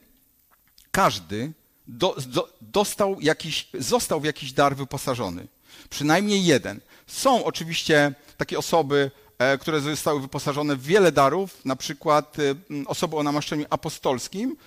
każdy 0.91 1.51
do, 1.87 2.15
do, 2.27 2.53
dostał 2.61 3.21
jakiś, 3.21 3.67
został 3.79 4.21
w 4.21 4.25
jakiś 4.25 4.53
dar 4.53 4.75
wyposażony. 4.75 5.47
Przynajmniej 5.89 6.45
jeden. 6.45 6.79
Są 7.07 7.43
oczywiście 7.45 8.13
takie 8.41 8.59
osoby, 8.59 9.11
e, 9.39 9.57
które 9.57 9.81
zostały 9.81 10.21
wyposażone 10.21 10.75
w 10.75 10.83
wiele 10.83 11.11
darów, 11.11 11.65
na 11.65 11.75
przykład 11.75 12.37
e, 12.39 12.55
osoby 12.85 13.15
o 13.15 13.23
namaszczeniu 13.23 13.65
apostolskim. 13.69 14.57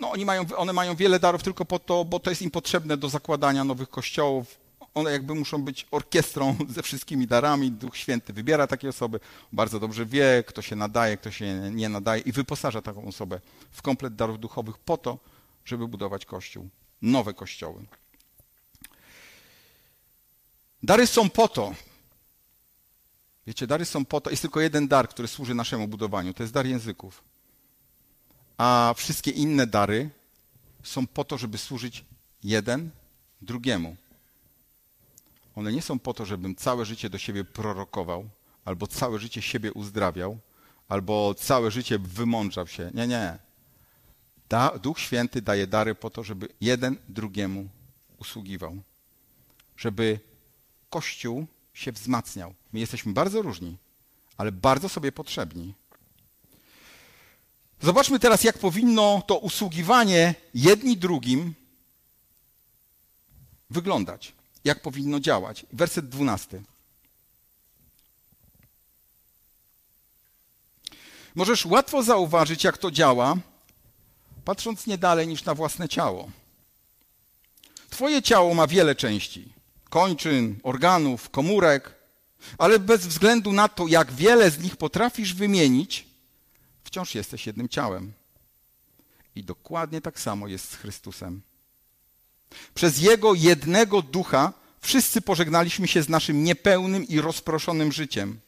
No, 0.00 0.10
oni 0.10 0.24
mają, 0.24 0.46
one 0.56 0.72
mają 0.72 0.96
wiele 0.96 1.20
darów 1.20 1.42
tylko 1.42 1.64
po 1.64 1.78
to, 1.78 2.04
bo 2.04 2.20
to 2.20 2.30
jest 2.30 2.42
im 2.42 2.50
potrzebne 2.50 2.96
do 2.96 3.08
zakładania 3.08 3.64
nowych 3.64 3.90
kościołów. 3.90 4.58
One 4.94 5.12
jakby 5.12 5.34
muszą 5.34 5.62
być 5.62 5.86
orkiestrą 5.90 6.56
ze 6.76 6.82
wszystkimi 6.82 7.26
darami. 7.26 7.70
Duch 7.70 7.96
Święty 7.96 8.32
wybiera 8.32 8.66
takie 8.66 8.88
osoby, 8.88 9.20
bardzo 9.52 9.80
dobrze 9.80 10.06
wie, 10.06 10.44
kto 10.46 10.62
się 10.62 10.76
nadaje, 10.76 11.16
kto 11.16 11.30
się 11.30 11.70
nie 11.72 11.88
nadaje 11.88 12.22
i 12.22 12.32
wyposaża 12.32 12.82
taką 12.82 13.08
osobę 13.08 13.40
w 13.70 13.82
komplet 13.82 14.14
darów 14.14 14.40
duchowych 14.40 14.78
po 14.78 14.96
to, 14.96 15.18
żeby 15.64 15.88
budować 15.88 16.26
kościół, 16.26 16.68
nowe 17.02 17.34
kościoły. 17.34 17.82
Dary 20.82 21.06
są 21.06 21.30
po 21.30 21.48
to. 21.48 21.74
Wiecie, 23.46 23.66
dary 23.66 23.84
są 23.84 24.04
po 24.04 24.20
to. 24.20 24.30
Jest 24.30 24.42
tylko 24.42 24.60
jeden 24.60 24.88
dar, 24.88 25.08
który 25.08 25.28
służy 25.28 25.54
naszemu 25.54 25.88
budowaniu. 25.88 26.34
To 26.34 26.42
jest 26.42 26.52
dar 26.52 26.66
języków. 26.66 27.22
A 28.58 28.94
wszystkie 28.96 29.30
inne 29.30 29.66
dary 29.66 30.10
są 30.82 31.06
po 31.06 31.24
to, 31.24 31.38
żeby 31.38 31.58
służyć 31.58 32.04
jeden 32.44 32.90
drugiemu. 33.42 33.96
One 35.56 35.72
nie 35.72 35.82
są 35.82 35.98
po 35.98 36.14
to, 36.14 36.26
żebym 36.26 36.56
całe 36.56 36.84
życie 36.84 37.10
do 37.10 37.18
siebie 37.18 37.44
prorokował, 37.44 38.28
albo 38.64 38.86
całe 38.86 39.18
życie 39.18 39.42
siebie 39.42 39.72
uzdrawiał, 39.72 40.38
albo 40.88 41.34
całe 41.34 41.70
życie 41.70 41.98
wymądrzał 41.98 42.66
się. 42.66 42.90
Nie, 42.94 43.06
nie. 43.06 43.38
Da, 44.48 44.78
Duch 44.78 45.00
Święty 45.00 45.42
daje 45.42 45.66
dary 45.66 45.94
po 45.94 46.10
to, 46.10 46.22
żeby 46.24 46.48
jeden 46.60 46.96
drugiemu 47.08 47.68
usługiwał. 48.18 48.82
Żeby 49.76 50.20
Kościół 50.90 51.46
się 51.74 51.92
wzmacniał. 51.92 52.54
My 52.72 52.80
jesteśmy 52.80 53.12
bardzo 53.12 53.42
różni, 53.42 53.76
ale 54.36 54.52
bardzo 54.52 54.88
sobie 54.88 55.12
potrzebni. 55.12 55.74
Zobaczmy 57.82 58.18
teraz, 58.18 58.44
jak 58.44 58.58
powinno 58.58 59.22
to 59.26 59.38
usługiwanie 59.38 60.34
jedni 60.54 60.96
drugim 60.96 61.54
wyglądać. 63.70 64.32
Jak 64.64 64.82
powinno 64.82 65.20
działać. 65.20 65.66
Werset 65.72 66.08
12. 66.08 66.62
Możesz 71.34 71.66
łatwo 71.66 72.02
zauważyć, 72.02 72.64
jak 72.64 72.78
to 72.78 72.90
działa, 72.90 73.36
patrząc 74.44 74.86
nie 74.86 74.98
dalej 74.98 75.28
niż 75.28 75.44
na 75.44 75.54
własne 75.54 75.88
ciało. 75.88 76.30
Twoje 77.90 78.22
ciało 78.22 78.54
ma 78.54 78.66
wiele 78.66 78.94
części: 78.94 79.52
kończyn, 79.88 80.60
organów, 80.62 81.30
komórek, 81.30 81.99
ale 82.58 82.78
bez 82.78 83.06
względu 83.06 83.52
na 83.52 83.68
to, 83.68 83.86
jak 83.86 84.12
wiele 84.12 84.50
z 84.50 84.58
nich 84.58 84.76
potrafisz 84.76 85.34
wymienić, 85.34 86.06
wciąż 86.84 87.14
jesteś 87.14 87.46
jednym 87.46 87.68
ciałem. 87.68 88.12
I 89.34 89.44
dokładnie 89.44 90.00
tak 90.00 90.20
samo 90.20 90.48
jest 90.48 90.70
z 90.70 90.74
Chrystusem. 90.74 91.42
Przez 92.74 92.98
Jego 92.98 93.34
jednego 93.34 94.02
ducha 94.02 94.52
wszyscy 94.80 95.20
pożegnaliśmy 95.20 95.88
się 95.88 96.02
z 96.02 96.08
naszym 96.08 96.44
niepełnym 96.44 97.08
i 97.08 97.20
rozproszonym 97.20 97.92
życiem. 97.92 98.40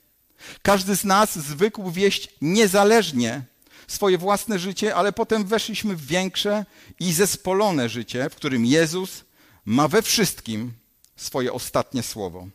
Każdy 0.63 0.97
z 0.97 1.05
nas 1.05 1.39
zwykł 1.39 1.91
wieść 1.91 2.29
niezależnie 2.41 3.43
swoje 3.87 4.19
własne 4.19 4.59
życie, 4.59 4.95
ale 4.95 5.13
potem 5.13 5.45
weszliśmy 5.45 5.97
w 5.97 6.07
większe 6.07 6.65
i 7.01 7.13
zespolone 7.13 7.89
życie, 7.89 8.31
w 8.31 8.35
którym 8.35 8.67
Jezus 8.67 9.25
ma 9.65 9.89
we 9.89 10.03
wszystkim 10.03 10.73
swoje 11.17 11.53
ostatnie 11.53 12.03
słowo. 12.03 12.49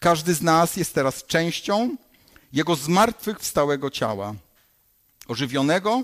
Każdy 0.00 0.34
z 0.34 0.42
nas 0.42 0.76
jest 0.76 0.94
teraz 0.94 1.24
częścią 1.24 1.96
Jego 2.52 2.76
zmartwychwstałego 2.76 3.90
ciała, 3.90 4.34
ożywionego 5.28 6.02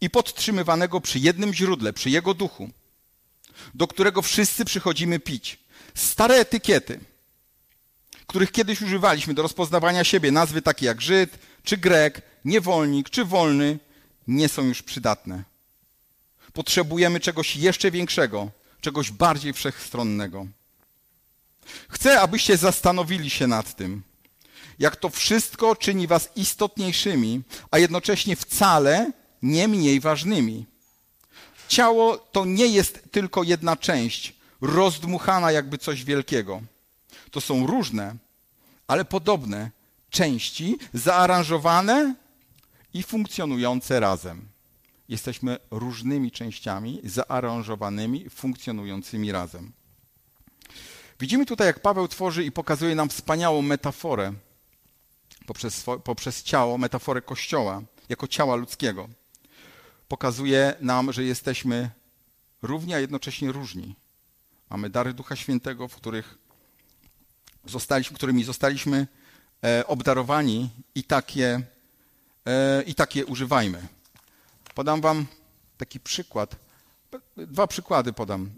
i 0.00 0.10
podtrzymywanego 0.10 1.00
przy 1.00 1.18
jednym 1.18 1.54
źródle, 1.54 1.92
przy 1.92 2.10
Jego 2.10 2.34
duchu, 2.34 2.70
do 3.74 3.86
którego 3.86 4.22
wszyscy 4.22 4.64
przychodzimy 4.64 5.20
pić. 5.20 5.58
Stare 5.94 6.34
etykiety, 6.34 7.00
których 8.26 8.52
kiedyś 8.52 8.82
używaliśmy 8.82 9.34
do 9.34 9.42
rozpoznawania 9.42 10.04
siebie, 10.04 10.32
nazwy 10.32 10.62
takie 10.62 10.86
jak 10.86 11.00
Żyd, 11.00 11.38
czy 11.64 11.76
Grek, 11.76 12.22
niewolnik, 12.44 13.10
czy 13.10 13.24
wolny, 13.24 13.78
nie 14.28 14.48
są 14.48 14.62
już 14.62 14.82
przydatne. 14.82 15.44
Potrzebujemy 16.52 17.20
czegoś 17.20 17.56
jeszcze 17.56 17.90
większego, 17.90 18.50
czegoś 18.80 19.10
bardziej 19.10 19.52
wszechstronnego. 19.52 20.46
Chcę, 21.88 22.20
abyście 22.20 22.56
zastanowili 22.56 23.30
się 23.30 23.46
nad 23.46 23.76
tym, 23.76 24.02
jak 24.78 24.96
to 24.96 25.10
wszystko 25.10 25.76
czyni 25.76 26.06
was 26.06 26.28
istotniejszymi, 26.36 27.42
a 27.70 27.78
jednocześnie 27.78 28.36
wcale 28.36 29.12
nie 29.42 29.68
mniej 29.68 30.00
ważnymi. 30.00 30.66
Ciało 31.68 32.18
to 32.18 32.44
nie 32.44 32.66
jest 32.66 33.00
tylko 33.10 33.42
jedna 33.42 33.76
część, 33.76 34.34
rozdmuchana 34.60 35.52
jakby 35.52 35.78
coś 35.78 36.04
wielkiego. 36.04 36.62
To 37.30 37.40
są 37.40 37.66
różne, 37.66 38.16
ale 38.86 39.04
podobne 39.04 39.70
części, 40.10 40.78
zaaranżowane 40.94 42.14
i 42.94 43.02
funkcjonujące 43.02 44.00
razem. 44.00 44.48
Jesteśmy 45.08 45.58
różnymi 45.70 46.30
częściami, 46.30 47.00
zaaranżowanymi, 47.04 48.30
funkcjonującymi 48.30 49.32
razem. 49.32 49.72
Widzimy 51.20 51.46
tutaj, 51.46 51.66
jak 51.66 51.80
Paweł 51.80 52.08
tworzy 52.08 52.44
i 52.44 52.52
pokazuje 52.52 52.94
nam 52.94 53.08
wspaniałą 53.08 53.62
metaforę 53.62 54.32
poprzez, 55.46 55.84
poprzez 56.04 56.42
ciało, 56.42 56.78
metaforę 56.78 57.22
Kościoła, 57.22 57.82
jako 58.08 58.28
ciała 58.28 58.56
ludzkiego. 58.56 59.08
Pokazuje 60.08 60.74
nam, 60.80 61.12
że 61.12 61.24
jesteśmy 61.24 61.90
równi, 62.62 62.94
a 62.94 62.98
jednocześnie 62.98 63.52
różni. 63.52 63.96
Mamy 64.70 64.90
dary 64.90 65.14
Ducha 65.14 65.36
Świętego, 65.36 65.88
w 65.88 65.96
których 65.96 66.38
zostaliśmy, 67.64 68.16
którymi 68.16 68.44
zostaliśmy 68.44 69.06
e, 69.64 69.86
obdarowani 69.86 70.70
i 70.94 71.04
takie, 71.04 71.62
e, 72.46 72.82
i 72.82 72.94
takie 72.94 73.26
używajmy. 73.26 73.88
Podam 74.74 75.00
wam 75.00 75.26
taki 75.78 76.00
przykład. 76.00 76.56
Dwa 77.36 77.66
przykłady 77.66 78.12
podam. 78.12 78.50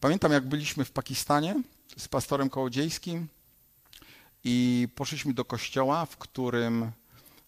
Pamiętam, 0.00 0.32
jak 0.32 0.48
byliśmy 0.48 0.84
w 0.84 0.90
Pakistanie 0.90 1.62
z 1.96 2.08
pastorem 2.08 2.50
kołodziejskim 2.50 3.28
i 4.44 4.88
poszliśmy 4.94 5.34
do 5.34 5.44
kościoła, 5.44 6.06
w 6.06 6.16
którym, 6.16 6.90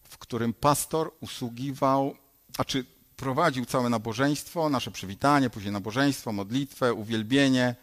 w 0.09 0.17
którym 0.17 0.53
pastor 0.53 1.11
usługiwał, 1.21 2.15
a 2.57 2.65
czy 2.65 2.85
prowadził 3.15 3.65
całe 3.65 3.89
nabożeństwo, 3.89 4.69
nasze 4.69 4.91
przywitanie, 4.91 5.49
później 5.49 5.71
nabożeństwo, 5.71 6.31
modlitwę, 6.31 6.93
uwielbienie, 6.93 7.75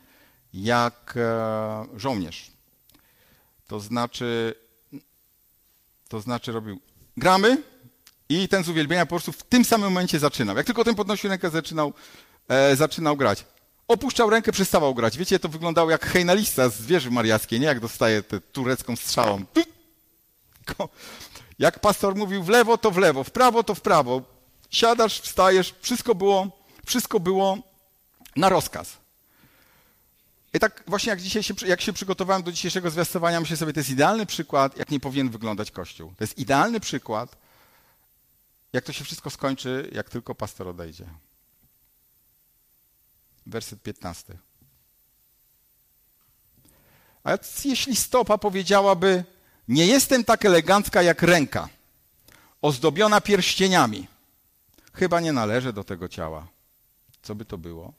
jak 0.55 1.15
e, 1.17 1.87
żołnierz. 1.97 2.51
To 3.67 3.81
znaczy, 3.81 4.55
to 6.09 6.21
znaczy 6.21 6.53
robił 6.53 6.81
gramy 7.17 7.63
i 8.29 8.49
ten 8.49 8.65
z 8.65 8.69
uwielbienia 8.69 9.07
po 9.07 9.11
prostu 9.11 9.33
w 9.33 9.43
tym 9.43 9.65
samym 9.65 9.89
momencie 9.89 10.19
zaczynał. 10.19 10.57
Jak 10.57 10.67
tylko 10.67 10.85
ten 10.85 10.95
podnosił 10.95 11.31
rękę, 11.31 11.51
zaczynał, 11.51 11.93
e, 12.49 12.77
zaczynał 12.77 13.17
grać. 13.17 13.45
Opuszczał 13.89 14.31
rękę, 14.31 14.53
przestawał 14.53 14.95
grać. 14.95 15.19
Wiecie, 15.19 15.39
to 15.39 15.49
wyglądało 15.49 15.91
jak 15.91 16.07
hejnalista 16.07 16.69
z 16.69 16.83
wieży 16.83 17.11
mariackiej, 17.11 17.61
nie? 17.61 17.67
Jak 17.67 17.81
dostaje 17.81 18.23
tę 18.23 18.41
turecką 18.41 18.97
strzałą. 18.97 19.45
Jak 21.59 21.81
pastor 21.81 22.17
mówił 22.17 22.43
w 22.43 22.49
lewo, 22.49 22.79
to 22.79 22.91
w 22.91 22.97
lewo, 22.97 23.25
w 23.25 23.31
prawo, 23.31 23.63
to 23.63 23.75
w 23.75 23.81
prawo. 23.81 24.23
Siadasz, 24.71 25.21
wstajesz, 25.21 25.75
wszystko 25.81 26.15
było, 26.15 26.51
wszystko 26.87 27.21
było 27.21 27.59
na 28.37 28.49
rozkaz. 28.49 28.97
I 30.55 30.59
tak 30.59 30.85
właśnie 30.87 31.11
jak 31.11 31.21
dzisiaj 31.21 31.43
się, 31.43 31.55
jak 31.67 31.81
się 31.81 31.93
przygotowałem 31.93 32.43
do 32.43 32.53
dzisiejszego 32.53 32.91
zwiastowania, 32.91 33.41
myślę 33.41 33.57
sobie, 33.57 33.73
to 33.73 33.81
jest 33.81 33.91
idealny 33.91 34.27
przykład, 34.27 34.77
jak 34.77 34.91
nie 34.91 35.01
powinien 35.01 35.31
wyglądać 35.31 35.71
Kościół. 35.71 36.13
To 36.17 36.25
jest 36.25 36.39
idealny 36.39 36.81
przykład, 36.81 37.37
jak 38.73 38.85
to 38.85 38.93
się 38.93 39.05
wszystko 39.05 39.31
skończy, 39.31 39.91
jak 39.93 40.11
tylko 40.11 40.35
pastor 40.35 40.69
odejdzie. 40.69 41.07
Werset 43.49 43.83
15. 43.83 44.39
A 47.25 47.39
jeśli 47.65 47.97
stopa 47.97 48.39
powiedziałaby, 48.39 49.25
nie 49.69 49.87
jestem 49.87 50.25
tak 50.25 50.45
elegancka 50.45 51.03
jak 51.03 51.23
ręka, 51.23 51.69
ozdobiona 52.63 53.21
pierścieniami, 53.21 54.07
chyba 54.93 55.21
nie 55.21 55.33
należy 55.33 55.73
do 55.73 55.85
tego 55.85 56.09
ciała. 56.09 56.47
Co 57.23 57.35
by 57.35 57.45
to 57.45 57.59
było? 57.59 57.93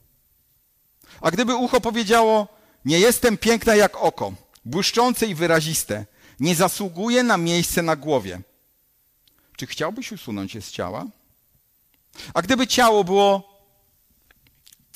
A 1.22 1.32
gdyby 1.32 1.56
ucho 1.56 1.82
powiedziało, 1.82 2.48
nie 2.86 3.00
jestem 3.00 3.38
piękna 3.38 3.76
jak 3.76 3.98
oko, 3.98 4.34
błyszczące 4.66 5.26
i 5.26 5.36
wyraziste, 5.36 6.06
nie 6.40 6.56
zasługuje 6.56 7.24
na 7.24 7.38
miejsce 7.38 7.82
na 7.82 7.96
głowie. 7.96 8.42
Czy 9.56 9.68
chciałbyś 9.68 10.12
usunąć 10.12 10.56
je 10.56 10.62
z 10.62 10.72
ciała? 10.72 11.06
A 12.34 12.42
gdyby 12.42 12.68
ciało 12.68 13.04
było 13.04 13.49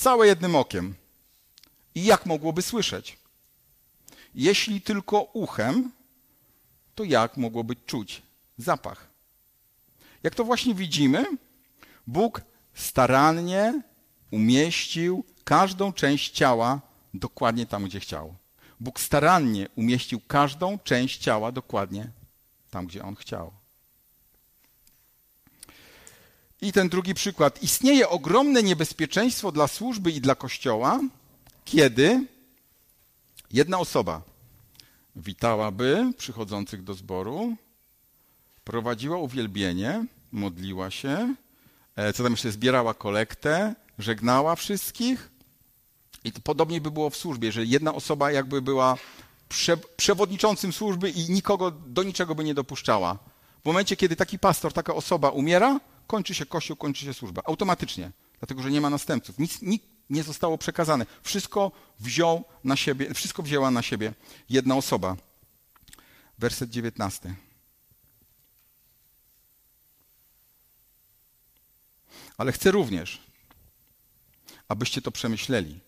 całe 0.03 0.27
jednym 0.27 0.55
okiem, 0.55 0.95
i 1.95 2.05
jak 2.05 2.25
mogłoby 2.25 2.61
słyszeć? 2.61 3.17
Jeśli 4.35 4.81
tylko 4.81 5.21
uchem, 5.21 5.91
to 6.95 7.03
jak 7.03 7.37
mogłoby 7.37 7.75
czuć 7.75 8.21
zapach? 8.57 9.07
Jak 10.23 10.35
to 10.35 10.43
właśnie 10.43 10.75
widzimy, 10.75 11.25
Bóg 12.07 12.41
starannie 12.73 13.81
umieścił 14.31 15.23
każdą 15.43 15.93
część 15.93 16.31
ciała 16.31 16.81
dokładnie 17.13 17.65
tam, 17.65 17.85
gdzie 17.85 17.99
chciał. 17.99 18.35
Bóg 18.79 18.99
starannie 18.99 19.67
umieścił 19.75 20.21
każdą 20.27 20.79
część 20.79 21.17
ciała 21.17 21.51
dokładnie 21.51 22.11
tam, 22.71 22.87
gdzie 22.87 23.03
on 23.03 23.15
chciał. 23.15 23.62
I 26.63 26.71
ten 26.71 26.89
drugi 26.89 27.13
przykład. 27.13 27.63
Istnieje 27.63 28.09
ogromne 28.09 28.63
niebezpieczeństwo 28.63 29.51
dla 29.51 29.67
służby 29.67 30.11
i 30.11 30.21
dla 30.21 30.35
kościoła, 30.35 30.99
kiedy 31.65 32.25
jedna 33.51 33.79
osoba 33.79 34.21
witałaby 35.15 36.11
przychodzących 36.17 36.83
do 36.83 36.93
zboru, 36.93 37.55
prowadziła 38.63 39.17
uwielbienie, 39.17 40.05
modliła 40.31 40.91
się, 40.91 41.35
e, 41.95 42.13
co 42.13 42.23
tam 42.23 42.31
jeszcze, 42.31 42.51
zbierała 42.51 42.93
kolektę, 42.93 43.75
żegnała 43.99 44.55
wszystkich. 44.55 45.31
I 46.23 46.31
to 46.31 46.39
podobnie 46.41 46.81
by 46.81 46.91
było 46.91 47.09
w 47.09 47.15
służbie, 47.15 47.51
że 47.51 47.65
jedna 47.65 47.93
osoba 47.93 48.31
jakby 48.31 48.61
była 48.61 48.97
prze, 49.49 49.77
przewodniczącym 49.77 50.73
służby 50.73 51.09
i 51.09 51.31
nikogo 51.31 51.71
do 51.71 52.03
niczego 52.03 52.35
by 52.35 52.43
nie 52.43 52.53
dopuszczała. 52.53 53.17
W 53.61 53.65
momencie, 53.65 53.95
kiedy 53.95 54.15
taki 54.15 54.39
pastor, 54.39 54.73
taka 54.73 54.95
osoba 54.95 55.29
umiera, 55.29 55.79
kończy 56.07 56.33
się 56.33 56.45
kościół, 56.45 56.77
kończy 56.77 57.05
się 57.05 57.13
służba. 57.13 57.41
Automatycznie, 57.45 58.11
dlatego 58.39 58.61
że 58.61 58.71
nie 58.71 58.81
ma 58.81 58.89
następców. 58.89 59.39
Nic, 59.39 59.59
nie 60.09 60.23
zostało 60.23 60.57
przekazane. 60.57 61.05
Wszystko 61.23 61.71
wziął 61.99 62.43
na 62.63 62.75
siebie, 62.75 63.13
wszystko 63.13 63.43
wzięła 63.43 63.71
na 63.71 63.81
siebie 63.81 64.13
jedna 64.49 64.75
osoba. 64.75 65.15
Werset 66.37 66.69
19. 66.69 67.35
Ale 72.37 72.51
chcę 72.51 72.71
również, 72.71 73.21
abyście 74.67 75.01
to 75.01 75.11
przemyśleli, 75.11 75.79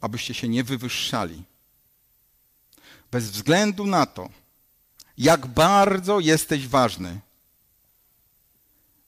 abyście 0.00 0.34
się 0.34 0.48
nie 0.48 0.64
wywyższali. 0.64 1.42
Bez 3.10 3.30
względu 3.30 3.86
na 3.86 4.06
to, 4.06 4.28
jak 5.18 5.46
bardzo 5.46 6.20
jesteś 6.20 6.68
ważny, 6.68 7.20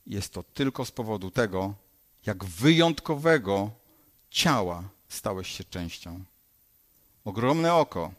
jest 0.08 0.32
to 0.32 0.42
tylko 0.42 0.84
z 0.84 0.90
powodu 0.90 1.30
tego, 1.30 1.74
jak 2.26 2.44
wyjątkowego 2.44 3.70
ciała 4.30 4.88
stałeś 5.08 5.48
się 5.48 5.64
częścią. 5.64 6.24
Ogromne 7.24 7.74
oko 7.74 8.12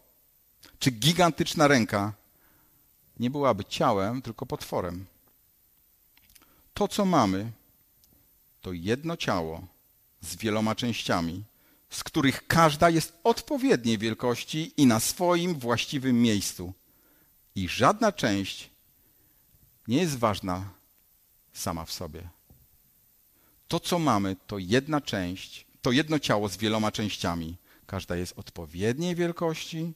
czy 0.79 0.91
gigantyczna 0.91 1.67
ręka 1.67 2.13
nie 3.19 3.29
byłaby 3.29 3.65
ciałem, 3.65 4.21
tylko 4.21 4.45
potworem. 4.45 5.05
To, 6.73 6.87
co 6.87 7.05
mamy, 7.05 7.51
to 8.61 8.73
jedno 8.73 9.17
ciało 9.17 9.67
z 10.21 10.35
wieloma 10.35 10.75
częściami, 10.75 11.43
z 11.89 12.03
których 12.03 12.47
każda 12.47 12.89
jest 12.89 13.13
odpowiedniej 13.23 13.97
wielkości 13.97 14.73
i 14.77 14.85
na 14.85 14.99
swoim 14.99 15.59
właściwym 15.59 16.21
miejscu. 16.21 16.73
I 17.55 17.69
żadna 17.69 18.11
część 18.11 18.69
nie 19.87 19.97
jest 19.97 20.17
ważna 20.17 20.78
sama 21.59 21.85
w 21.85 21.91
sobie. 21.91 22.29
To, 23.67 23.79
co 23.79 23.99
mamy, 23.99 24.35
to 24.47 24.57
jedna 24.57 25.01
część, 25.01 25.65
to 25.81 25.91
jedno 25.91 26.19
ciało 26.19 26.49
z 26.49 26.57
wieloma 26.57 26.91
częściami. 26.91 27.57
Każda 27.85 28.15
jest 28.15 28.33
odpowiedniej 28.39 29.15
wielkości 29.15 29.93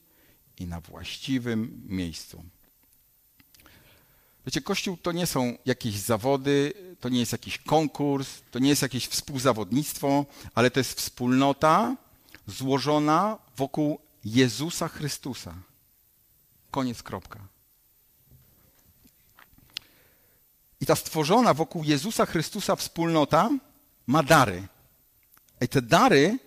i 0.58 0.66
na 0.66 0.80
właściwym 0.80 1.82
miejscu. 1.86 2.44
Wiecie, 4.46 4.60
Kościół 4.60 4.96
to 4.96 5.12
nie 5.12 5.26
są 5.26 5.58
jakieś 5.66 5.94
zawody, 5.94 6.72
to 7.00 7.08
nie 7.08 7.20
jest 7.20 7.32
jakiś 7.32 7.58
konkurs, 7.58 8.28
to 8.50 8.58
nie 8.58 8.68
jest 8.68 8.82
jakieś 8.82 9.06
współzawodnictwo, 9.06 10.26
ale 10.54 10.70
to 10.70 10.80
jest 10.80 11.00
wspólnota 11.00 11.96
złożona 12.46 13.38
wokół 13.56 13.98
Jezusa 14.24 14.88
Chrystusa. 14.88 15.54
Koniec, 16.70 17.02
kropka. 17.02 17.53
I 20.84 20.86
ta 20.86 20.96
stworzona 20.96 21.54
wokół 21.54 21.84
Jezusa 21.84 22.26
Chrystusa 22.26 22.76
wspólnota 22.76 23.50
ma 24.06 24.22
dary. 24.22 24.68
I 25.60 25.68
te 25.68 25.82
dary 25.82 26.38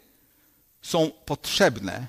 są 0.82 1.12
potrzebne, 1.26 2.08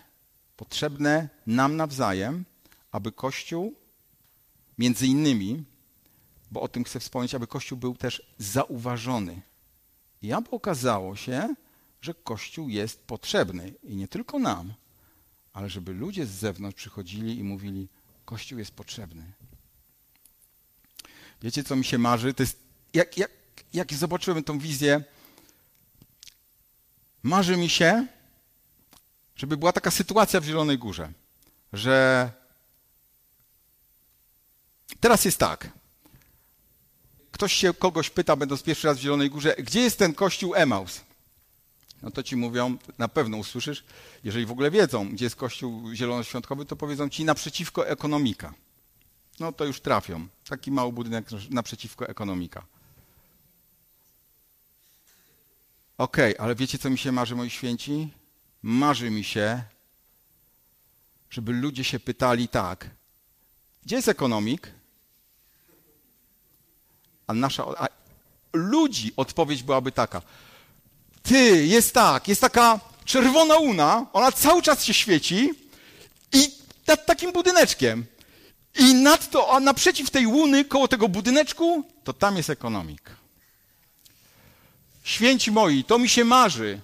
potrzebne 0.57 1.29
nam 1.47 1.77
nawzajem, 1.77 2.45
aby 2.93 3.13
Kościół, 3.13 3.75
między 4.79 5.07
innymi, 5.07 5.65
bo 6.51 6.61
o 6.61 6.69
tym 6.69 6.85
chcę 6.85 7.01
wspomnieć, 7.01 7.35
aby 7.35 7.47
Kościół 7.47 7.79
był 7.79 7.95
też 7.97 8.35
zauważony. 8.39 9.41
I 10.23 10.33
aby 10.33 10.51
okazało 10.51 11.17
się, 11.17 11.55
że 12.01 12.15
Kościół 12.15 12.69
jest 12.69 13.03
potrzebny 13.07 13.75
i 13.83 13.97
nie 13.97 14.09
tylko 14.09 14.39
nam, 14.39 14.75
ale 15.53 15.71
żeby 15.71 15.93
ludzie 15.93 16.27
z 16.27 16.31
zewnątrz 16.31 16.77
przychodzili 16.77 17.39
i 17.39 17.45
mówili: 17.45 17.89
Kościół 18.25 18.59
jest 18.59 18.71
potrzebny. 18.71 19.23
Wiecie, 21.43 21.65
co 21.65 21.77
mi 21.77 21.85
się 21.85 21.99
marzy? 21.99 22.35
To 22.35 22.43
jest, 22.43 22.59
jak, 22.95 23.19
jak, 23.19 23.31
jak 23.73 23.95
zobaczyłem 23.95 24.45
tą 24.45 24.59
wizję, 24.59 25.05
marzy 27.23 27.57
mi 27.57 27.69
się, 27.69 28.07
żeby 29.37 29.57
była 29.57 29.73
taka 29.73 29.91
sytuacja 29.91 30.41
w 30.41 30.45
Zielonej 30.45 30.79
Górze, 30.79 31.13
że 31.73 32.31
teraz 35.01 35.25
jest 35.25 35.39
tak. 35.39 35.71
Ktoś 37.33 37.53
się 37.53 37.75
kogoś 37.75 38.11
pyta, 38.11 38.37
będąc 38.37 38.63
pierwszy 38.63 38.87
raz 38.87 38.99
w 38.99 39.01
Zielonej 39.01 39.31
Górze, 39.31 39.55
gdzie 39.59 39.81
jest 39.81 39.99
ten 39.99 40.15
kościół 40.15 40.55
Emaus? 40.55 41.01
No 42.03 42.11
to 42.11 42.23
ci 42.23 42.37
mówią, 42.37 42.77
na 42.99 43.09
pewno 43.09 43.37
usłyszysz, 43.37 43.85
jeżeli 44.25 44.47
w 44.47 44.51
ogóle 44.51 44.71
wiedzą, 44.71 45.09
gdzie 45.09 45.25
jest 45.25 45.37
kościół 45.37 45.95
zielonoświątkowy, 45.95 46.65
to 46.65 46.77
powiedzą 46.77 47.09
ci 47.09 47.25
naprzeciwko 47.25 47.89
ekonomika. 47.89 48.55
No 49.41 49.53
to 49.53 49.65
już 49.65 49.81
trafią. 49.81 50.29
Taki 50.49 50.71
mały 50.71 50.93
budynek 50.93 51.27
naprzeciwko 51.51 52.09
ekonomika. 52.09 52.63
Okej, 55.99 56.35
okay, 56.35 56.45
ale 56.45 56.55
wiecie, 56.55 56.79
co 56.79 56.91
mi 56.91 56.99
się 56.99 57.13
marzy, 57.13 57.37
moi 57.37 57.51
święci? 57.51 58.09
Marzy 58.63 59.11
mi 59.11 59.25
się, 59.25 59.63
żeby 61.31 61.53
ludzie 61.53 61.85
się 61.85 62.01
pytali 62.01 62.49
tak, 62.49 62.91
gdzie 63.83 63.97
jest 63.97 64.09
ekonomik? 64.09 64.71
A 67.27 67.35
nasza, 67.35 67.65
a 67.65 67.89
ludzi 68.53 69.13
odpowiedź 69.17 69.63
byłaby 69.63 69.93
taka, 69.93 70.23
ty, 71.23 71.67
jest 71.67 71.95
tak, 71.95 72.29
jest 72.29 72.41
taka 72.41 72.81
czerwona 73.05 73.57
una, 73.57 74.07
ona 74.13 74.33
cały 74.33 74.63
czas 74.63 74.85
się 74.85 74.95
świeci 74.95 75.51
i 76.33 76.51
nad 76.87 77.07
takim 77.07 77.33
budyneczkiem. 77.33 78.07
I 78.79 78.95
nadto, 78.95 79.53
a 79.53 79.61
naprzeciw 79.61 80.11
tej 80.11 80.27
łuny, 80.27 80.65
koło 80.65 80.89
tego 80.89 81.09
budyneczku, 81.09 81.85
to 82.05 82.13
tam 82.13 82.37
jest 82.37 82.51
ekonomik. 82.51 83.11
Święci 85.05 85.51
moi, 85.51 85.85
to 85.85 85.99
mi 85.99 86.09
się 86.09 86.25
marzy. 86.25 86.81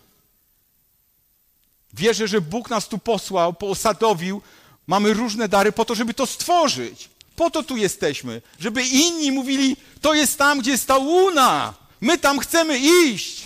Wierzę, 1.94 2.28
że 2.28 2.40
Bóg 2.40 2.70
nas 2.70 2.88
tu 2.88 2.98
posłał, 2.98 3.52
poosadowił. 3.52 4.42
Mamy 4.87 5.14
różne 5.14 5.48
dary 5.48 5.72
po 5.72 5.85
to, 5.85 5.94
żeby 5.94 6.14
to 6.14 6.26
stworzyć. 6.26 7.09
Po 7.37 7.50
to 7.50 7.62
tu 7.62 7.76
jesteśmy, 7.76 8.42
żeby 8.61 8.83
inni 8.83 9.33
mówili, 9.33 9.76
to 10.00 10.14
jest 10.14 10.38
tam, 10.38 10.61
gdzie 10.61 10.70
jest 10.70 10.87
ta 10.87 10.96
łuna. 10.96 11.74
My 12.00 12.18
tam 12.18 12.38
chcemy 12.38 12.78
iść. 12.78 13.44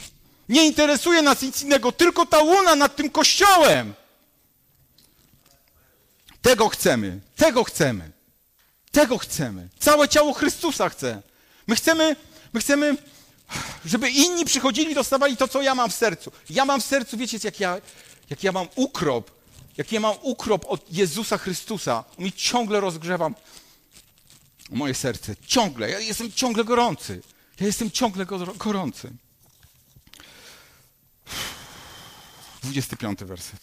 Nie 0.48 0.66
interesuje 0.66 1.22
nas 1.22 1.42
nic 1.42 1.62
innego, 1.62 1.92
tylko 1.92 2.26
ta 2.26 2.38
łuna 2.38 2.74
nad 2.76 2.96
tym 2.96 3.10
kościołem. 3.10 3.94
Tego 6.42 6.68
chcemy, 6.68 7.20
tego 7.36 7.64
chcemy. 7.64 8.17
Tego 8.92 9.18
chcemy. 9.18 9.68
Całe 9.78 10.08
ciało 10.08 10.32
Chrystusa 10.32 10.88
chce. 10.88 11.22
My 11.66 11.76
chcemy, 11.76 12.16
my 12.52 12.60
chcemy, 12.60 12.96
żeby 13.84 14.10
inni 14.10 14.44
przychodzili 14.44 14.92
i 14.92 14.94
dostawali 14.94 15.36
to, 15.36 15.48
co 15.48 15.62
ja 15.62 15.74
mam 15.74 15.90
w 15.90 15.94
sercu. 15.94 16.32
Ja 16.50 16.64
mam 16.64 16.80
w 16.80 16.84
sercu, 16.84 17.16
wiecie, 17.16 17.38
jak 17.44 17.60
ja, 17.60 17.80
jak 18.30 18.42
ja 18.44 18.52
mam 18.52 18.68
ukrop, 18.74 19.30
jak 19.76 19.92
ja 19.92 20.00
mam 20.00 20.14
ukrop 20.22 20.64
od 20.68 20.92
Jezusa 20.92 21.38
Chrystusa. 21.38 22.04
On 22.18 22.24
mi 22.24 22.32
ciągle 22.32 22.80
rozgrzewam 22.80 23.34
moje 24.70 24.94
serce. 24.94 25.36
Ciągle. 25.46 25.90
Ja 25.90 25.98
jestem 25.98 26.32
ciągle 26.32 26.64
gorący. 26.64 27.22
Ja 27.60 27.66
jestem 27.66 27.90
ciągle 27.90 28.26
gorący. 28.56 29.10
25 32.62 33.24
werset. 33.24 33.60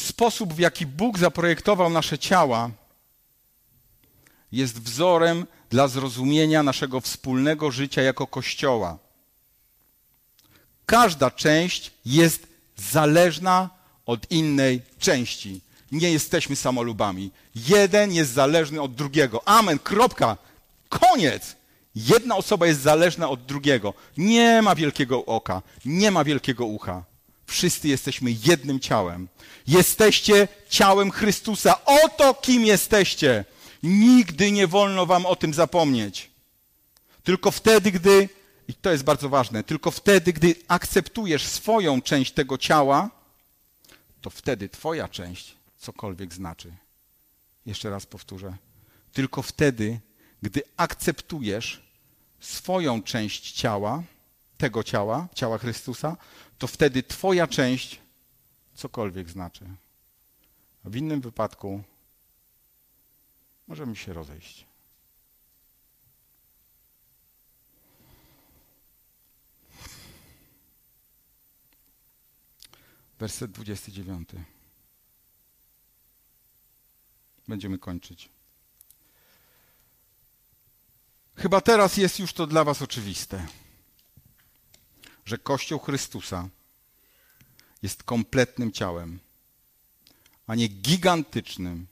Sposób, 0.00 0.54
w 0.54 0.58
jaki 0.58 0.86
Bóg 0.86 1.18
zaprojektował 1.18 1.90
nasze 1.90 2.18
ciała, 2.18 2.70
jest 4.52 4.80
wzorem 4.80 5.46
dla 5.70 5.88
zrozumienia 5.88 6.62
naszego 6.62 7.00
wspólnego 7.00 7.70
życia 7.70 8.02
jako 8.02 8.26
Kościoła. 8.26 8.98
Każda 10.86 11.30
część 11.30 11.90
jest 12.06 12.46
zależna 12.76 13.70
od 14.06 14.30
innej 14.30 14.82
części. 14.98 15.60
Nie 15.92 16.12
jesteśmy 16.12 16.56
samolubami. 16.56 17.30
Jeden 17.54 18.12
jest 18.12 18.32
zależny 18.32 18.80
od 18.80 18.94
drugiego. 18.94 19.48
Amen. 19.48 19.78
Kropka. 19.78 20.36
Koniec. 20.88 21.56
Jedna 21.94 22.36
osoba 22.36 22.66
jest 22.66 22.80
zależna 22.80 23.28
od 23.28 23.46
drugiego. 23.46 23.94
Nie 24.16 24.62
ma 24.62 24.74
wielkiego 24.74 25.24
oka, 25.26 25.62
nie 25.84 26.10
ma 26.10 26.24
wielkiego 26.24 26.66
ucha. 26.66 27.04
Wszyscy 27.48 27.88
jesteśmy 27.88 28.30
jednym 28.44 28.80
ciałem. 28.80 29.28
Jesteście 29.66 30.48
ciałem 30.68 31.10
Chrystusa. 31.10 31.84
Oto 31.84 32.34
kim 32.34 32.66
jesteście. 32.66 33.44
Nigdy 33.82 34.52
nie 34.52 34.66
wolno 34.66 35.06
wam 35.06 35.26
o 35.26 35.36
tym 35.36 35.54
zapomnieć. 35.54 36.30
Tylko 37.24 37.50
wtedy, 37.50 37.92
gdy, 37.92 38.28
i 38.68 38.74
to 38.74 38.90
jest 38.90 39.04
bardzo 39.04 39.28
ważne, 39.28 39.64
tylko 39.64 39.90
wtedy, 39.90 40.32
gdy 40.32 40.54
akceptujesz 40.68 41.46
swoją 41.46 42.02
część 42.02 42.32
tego 42.32 42.58
ciała, 42.58 43.10
to 44.20 44.30
wtedy 44.30 44.68
twoja 44.68 45.08
część 45.08 45.56
cokolwiek 45.78 46.34
znaczy. 46.34 46.72
Jeszcze 47.66 47.90
raz 47.90 48.06
powtórzę. 48.06 48.56
Tylko 49.12 49.42
wtedy, 49.42 50.00
gdy 50.42 50.62
akceptujesz 50.76 51.82
swoją 52.40 53.02
część 53.02 53.52
ciała, 53.52 54.02
tego 54.58 54.84
ciała, 54.84 55.28
ciała 55.34 55.58
Chrystusa, 55.58 56.16
to 56.58 56.66
wtedy 56.66 57.02
Twoja 57.02 57.46
część 57.46 58.00
cokolwiek 58.74 59.30
znaczy. 59.30 59.64
W 60.84 60.96
innym 60.96 61.20
wypadku 61.20 61.82
możemy 63.68 63.96
się 63.96 64.12
rozejść. 64.12 64.66
Werset 73.18 73.50
29. 73.50 74.28
Będziemy 77.48 77.78
kończyć. 77.78 78.28
Chyba 81.36 81.60
teraz 81.60 81.96
jest 81.96 82.18
już 82.18 82.32
to 82.32 82.46
dla 82.46 82.64
Was 82.64 82.82
oczywiste, 82.82 83.46
że 85.28 85.38
Kościół 85.38 85.78
Chrystusa 85.78 86.48
jest 87.82 88.02
kompletnym 88.02 88.72
ciałem, 88.72 89.18
a 90.46 90.54
nie 90.54 90.68
gigantycznym, 90.68 91.86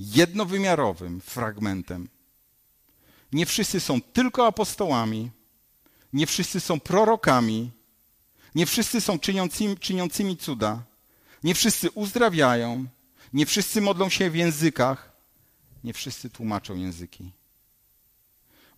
jednowymiarowym 0.00 1.20
fragmentem. 1.20 2.08
Nie 3.32 3.46
wszyscy 3.46 3.80
są 3.80 4.00
tylko 4.00 4.46
apostołami, 4.46 5.30
nie 6.12 6.26
wszyscy 6.26 6.60
są 6.60 6.80
prorokami, 6.80 7.70
nie 8.54 8.66
wszyscy 8.66 9.00
są 9.00 9.18
czyniącymi, 9.18 9.78
czyniącymi 9.78 10.36
cuda, 10.36 10.82
nie 11.44 11.54
wszyscy 11.54 11.90
uzdrawiają, 11.90 12.86
nie 13.32 13.46
wszyscy 13.46 13.80
modlą 13.80 14.08
się 14.08 14.30
w 14.30 14.36
językach, 14.36 15.12
nie 15.84 15.92
wszyscy 15.92 16.30
tłumaczą 16.30 16.76
języki. 16.76 17.32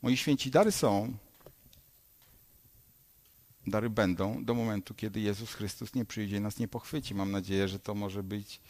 Moi 0.03 0.17
święci, 0.17 0.51
dary 0.51 0.73
są, 0.73 1.17
dary 3.67 3.91
będą 3.91 4.45
do 4.45 4.55
momentu, 4.55 4.95
kiedy 4.95 5.21
Jezus 5.21 5.55
Chrystus 5.55 5.95
nie 5.95 6.05
przyjdzie 6.05 6.37
i 6.37 6.41
nas 6.41 6.59
nie 6.59 6.69
pochwyci. 6.69 7.15
Mam 7.15 7.31
nadzieję, 7.31 7.69
że 7.69 7.79
to 7.79 7.95
może 7.95 8.23
być 8.23 8.61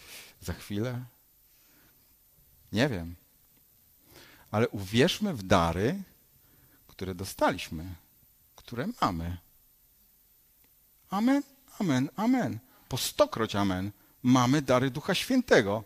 za 0.40 0.52
chwilę. 0.52 1.04
Nie 2.72 2.88
wiem. 2.88 3.14
Ale 4.50 4.68
uwierzmy 4.68 5.34
w 5.34 5.42
dary, 5.42 6.02
które 6.86 7.14
dostaliśmy, 7.14 7.94
które 8.56 8.86
mamy. 9.00 9.36
Amen, 11.10 11.42
amen, 11.78 12.10
amen. 12.16 12.58
Po 12.88 12.96
stokroć 12.98 13.56
amen. 13.56 13.90
Mamy 14.22 14.62
dary 14.62 14.90
Ducha 14.90 15.14
Świętego. 15.14 15.84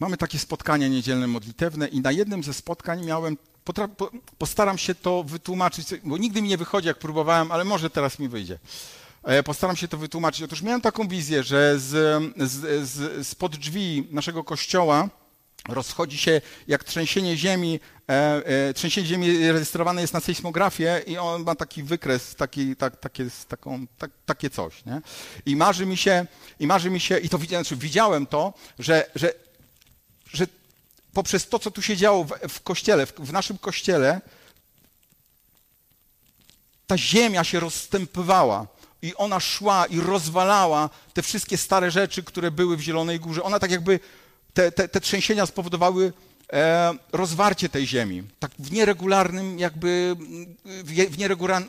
Mamy 0.00 0.16
takie 0.16 0.38
spotkania 0.38 0.88
niedzielne 0.88 1.26
modlitewne 1.26 1.88
i 1.88 2.00
na 2.00 2.12
jednym 2.12 2.44
ze 2.44 2.54
spotkań 2.54 3.04
miałem, 3.04 3.36
postaram 4.38 4.78
się 4.78 4.94
to 4.94 5.24
wytłumaczyć, 5.24 5.88
bo 6.04 6.18
nigdy 6.18 6.42
mi 6.42 6.48
nie 6.48 6.58
wychodzi, 6.58 6.88
jak 6.88 6.98
próbowałem, 6.98 7.52
ale 7.52 7.64
może 7.64 7.90
teraz 7.90 8.18
mi 8.18 8.28
wyjdzie. 8.28 8.58
E, 9.24 9.42
postaram 9.42 9.76
się 9.76 9.88
to 9.88 9.96
wytłumaczyć. 9.96 10.42
Otóż 10.42 10.62
miałem 10.62 10.80
taką 10.80 11.08
wizję, 11.08 11.42
że 11.42 11.78
z, 11.78 12.22
z, 12.36 12.88
z, 12.88 13.28
spod 13.28 13.56
drzwi 13.56 14.08
naszego 14.10 14.44
kościoła 14.44 15.08
rozchodzi 15.68 16.18
się 16.18 16.40
jak 16.68 16.84
trzęsienie 16.84 17.36
ziemi. 17.36 17.80
E, 18.08 18.46
e, 18.46 18.74
trzęsienie 18.74 19.06
ziemi 19.06 19.52
rejestrowane 19.52 20.00
jest 20.00 20.14
na 20.14 20.20
sejsmografię 20.20 21.02
i 21.06 21.18
on 21.18 21.42
ma 21.42 21.54
taki 21.54 21.82
wykres, 21.82 22.34
taki, 22.34 22.76
tak, 22.76 22.96
takie, 22.96 23.26
taką, 23.48 23.86
tak, 23.98 24.10
takie 24.26 24.50
coś. 24.50 24.84
Nie? 24.84 25.00
I 25.46 25.56
marzy 25.56 25.86
mi 25.86 25.96
się, 25.96 26.26
i 26.60 26.66
marzy 26.66 26.90
mi 26.90 27.00
się, 27.00 27.18
i 27.18 27.28
to 27.28 27.38
znaczy 27.38 27.76
widziałem 27.76 28.26
to, 28.26 28.52
że, 28.78 29.10
że, 29.14 29.32
że 30.32 30.46
poprzez 31.12 31.48
to, 31.48 31.58
co 31.58 31.70
tu 31.70 31.82
się 31.82 31.96
działo 31.96 32.24
w, 32.24 32.30
w 32.48 32.60
kościele, 32.60 33.06
w, 33.06 33.12
w 33.12 33.32
naszym 33.32 33.58
kościele, 33.58 34.20
ta 36.86 36.98
ziemia 36.98 37.44
się 37.44 37.60
rozstępywała 37.60 38.66
i 39.02 39.14
ona 39.14 39.40
szła 39.40 39.86
i 39.86 40.00
rozwalała 40.00 40.90
te 41.14 41.22
wszystkie 41.22 41.56
stare 41.56 41.90
rzeczy, 41.90 42.22
które 42.22 42.50
były 42.50 42.76
w 42.76 42.80
Zielonej 42.80 43.20
Górze. 43.20 43.42
Ona 43.42 43.58
tak 43.58 43.70
jakby, 43.70 44.00
te, 44.54 44.72
te, 44.72 44.88
te 44.88 45.00
trzęsienia 45.00 45.46
spowodowały 45.46 46.12
e, 46.52 46.94
rozwarcie 47.12 47.68
tej 47.68 47.86
ziemi, 47.86 48.22
tak 48.38 48.52
w 48.58 48.72
nieregularnym 48.72 49.58
jakby, 49.58 50.16
w, 50.64 51.16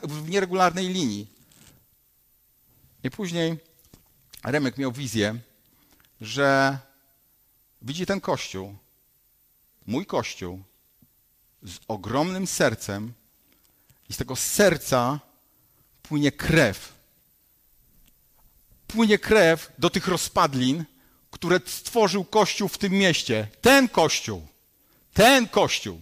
w 0.04 0.30
nieregularnej 0.30 0.88
linii. 0.88 1.28
I 3.04 3.12
później 3.12 3.58
Remek 4.44 4.78
miał 4.78 4.92
wizję, 4.92 5.36
że 6.22 6.78
widzi 7.82 8.06
ten 8.06 8.22
kościół, 8.22 8.76
mój 9.92 10.06
kościół, 10.06 10.64
z 11.64 11.80
ogromnym 11.88 12.48
sercem 12.48 13.14
i 14.10 14.14
z 14.14 14.18
tego 14.18 14.36
serca 14.36 15.20
płynie 16.04 16.32
krew 16.32 17.02
płynie 18.92 19.20
krew 19.20 19.72
do 19.78 19.90
tych 19.90 20.08
rozpadlin, 20.08 20.86
które 21.32 21.60
stworzył 21.66 22.26
Kościół 22.26 22.68
w 22.68 22.78
tym 22.78 22.94
mieście. 22.94 23.48
Ten 23.62 23.90
Kościół, 23.90 24.48
ten 25.14 25.48
Kościół, 25.48 26.02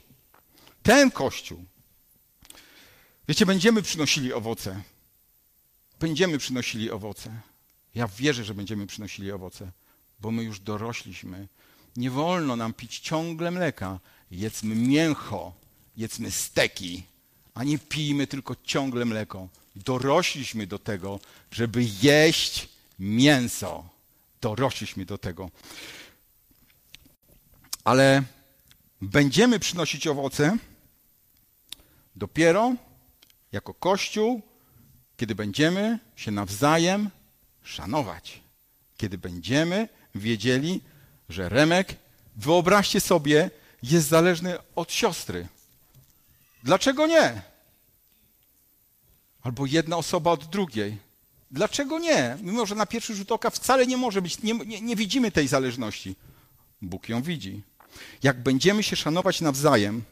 ten 0.84 1.12
Kościół. 1.12 1.66
Wiecie, 3.28 3.46
będziemy 3.46 3.82
przynosili 3.82 4.34
owoce. 4.34 4.82
Będziemy 6.00 6.38
przynosili 6.38 6.92
owoce. 6.92 7.42
Ja 7.96 8.08
wierzę, 8.08 8.44
że 8.44 8.54
będziemy 8.54 8.88
przynosili 8.88 9.32
owoce, 9.32 9.72
bo 10.20 10.32
my 10.32 10.44
już 10.44 10.60
dorośliśmy. 10.60 11.48
Nie 12.00 12.10
wolno 12.10 12.56
nam 12.56 12.74
pić 12.74 13.00
ciągle 13.00 13.52
mleka. 13.52 14.00
Jedzmy 14.32 14.76
mięcho, 14.76 15.54
jedzmy 15.98 16.32
steki, 16.32 17.04
a 17.54 17.64
nie 17.64 17.80
pijmy 17.80 18.28
tylko 18.28 18.56
ciągle 18.64 19.06
mleko. 19.06 19.48
Dorośliśmy 19.76 20.68
do 20.68 20.80
tego, 20.80 21.20
żeby 21.52 21.86
jeść 22.02 22.70
mięso. 23.00 23.90
Dorośliśmy 24.42 25.06
do 25.06 25.18
tego. 25.18 25.52
Ale 27.84 28.24
będziemy 29.02 29.60
przynosić 29.60 30.08
owoce 30.08 30.58
dopiero 32.16 32.76
jako 33.52 33.74
Kościół, 33.74 34.42
kiedy 35.18 35.36
będziemy 35.36 36.00
się 36.16 36.32
nawzajem 36.32 37.10
szanować. 37.64 38.42
Kiedy 38.98 39.18
będziemy 39.18 39.88
wiedzieli, 40.16 40.82
że 41.30 41.50
Remek, 41.50 41.96
wyobraźcie 42.36 43.02
sobie, 43.02 43.52
jest 43.84 44.08
zależny 44.08 44.58
od 44.76 44.92
siostry. 44.92 45.48
Dlaczego 46.64 47.08
nie? 47.08 47.42
Albo 49.42 49.66
jedna 49.66 49.98
osoba 49.98 50.32
od 50.32 50.46
drugiej. 50.46 50.98
Dlaczego 51.52 52.00
nie? 52.00 52.38
Mimo, 52.42 52.66
że 52.66 52.76
na 52.76 52.86
pierwszy 52.86 53.16
rzut 53.16 53.32
oka 53.32 53.50
wcale 53.50 53.88
nie 53.88 53.98
może 53.98 54.22
być, 54.22 54.42
nie, 54.42 54.54
nie, 54.54 54.82
nie 54.82 54.96
widzimy 54.96 55.32
tej 55.32 55.48
zależności. 55.48 56.16
Bóg 56.82 57.10
ją 57.10 57.22
widzi. 57.22 57.62
Jak 58.24 58.44
będziemy 58.44 58.84
się 58.84 58.96
szanować 58.96 59.42
nawzajem, 59.42 60.04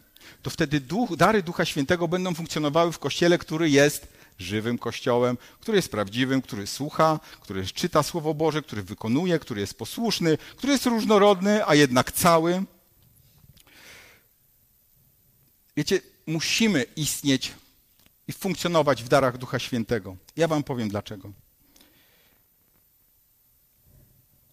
to 0.41 0.49
wtedy 0.49 0.79
duch, 0.79 1.15
dary 1.15 1.43
Ducha 1.43 1.65
Świętego 1.65 2.07
będą 2.07 2.33
funkcjonowały 2.33 2.91
w 2.91 2.99
kościele, 2.99 3.37
który 3.37 3.69
jest 3.69 4.07
żywym 4.39 4.77
kościołem, 4.77 5.37
który 5.59 5.77
jest 5.77 5.91
prawdziwym, 5.91 6.41
który 6.41 6.67
słucha, 6.67 7.19
który 7.41 7.65
czyta 7.65 8.03
Słowo 8.03 8.33
Boże, 8.33 8.61
który 8.61 8.83
wykonuje, 8.83 9.39
który 9.39 9.61
jest 9.61 9.77
posłuszny, 9.77 10.37
który 10.55 10.73
jest 10.73 10.85
różnorodny, 10.85 11.65
a 11.65 11.75
jednak 11.75 12.11
cały. 12.11 12.63
Wiecie, 15.77 16.01
musimy 16.27 16.85
istnieć 16.95 17.53
i 18.27 18.33
funkcjonować 18.33 19.03
w 19.03 19.07
darach 19.07 19.37
Ducha 19.37 19.59
Świętego. 19.59 20.17
Ja 20.35 20.47
Wam 20.47 20.63
powiem 20.63 20.89
dlaczego. 20.89 21.31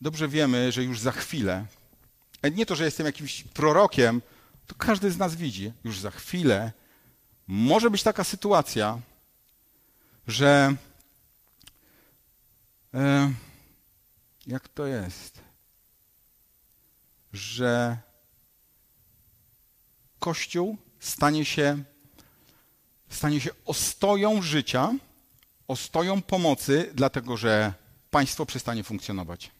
Dobrze 0.00 0.28
wiemy, 0.28 0.72
że 0.72 0.84
już 0.84 1.00
za 1.00 1.12
chwilę, 1.12 1.66
nie 2.52 2.66
to, 2.66 2.76
że 2.76 2.84
jestem 2.84 3.06
jakimś 3.06 3.42
prorokiem, 3.42 4.22
to 4.66 4.74
każdy 4.74 5.10
z 5.10 5.18
nas 5.18 5.34
widzi, 5.34 5.72
już 5.84 5.98
za 5.98 6.10
chwilę 6.10 6.72
może 7.46 7.90
być 7.90 8.02
taka 8.02 8.24
sytuacja, 8.24 8.98
że 10.26 10.76
e, 12.94 13.32
jak 14.46 14.68
to 14.68 14.86
jest, 14.86 15.40
że 17.32 17.98
Kościół 20.18 20.76
stanie 21.00 21.44
się 21.44 21.84
stanie 23.14 23.40
się 23.40 23.50
ostoją 23.64 24.42
życia, 24.42 24.94
ostoją 25.68 26.22
pomocy, 26.22 26.90
dlatego 26.94 27.36
że 27.36 27.72
państwo 28.10 28.46
przestanie 28.46 28.84
funkcjonować. 28.84 29.50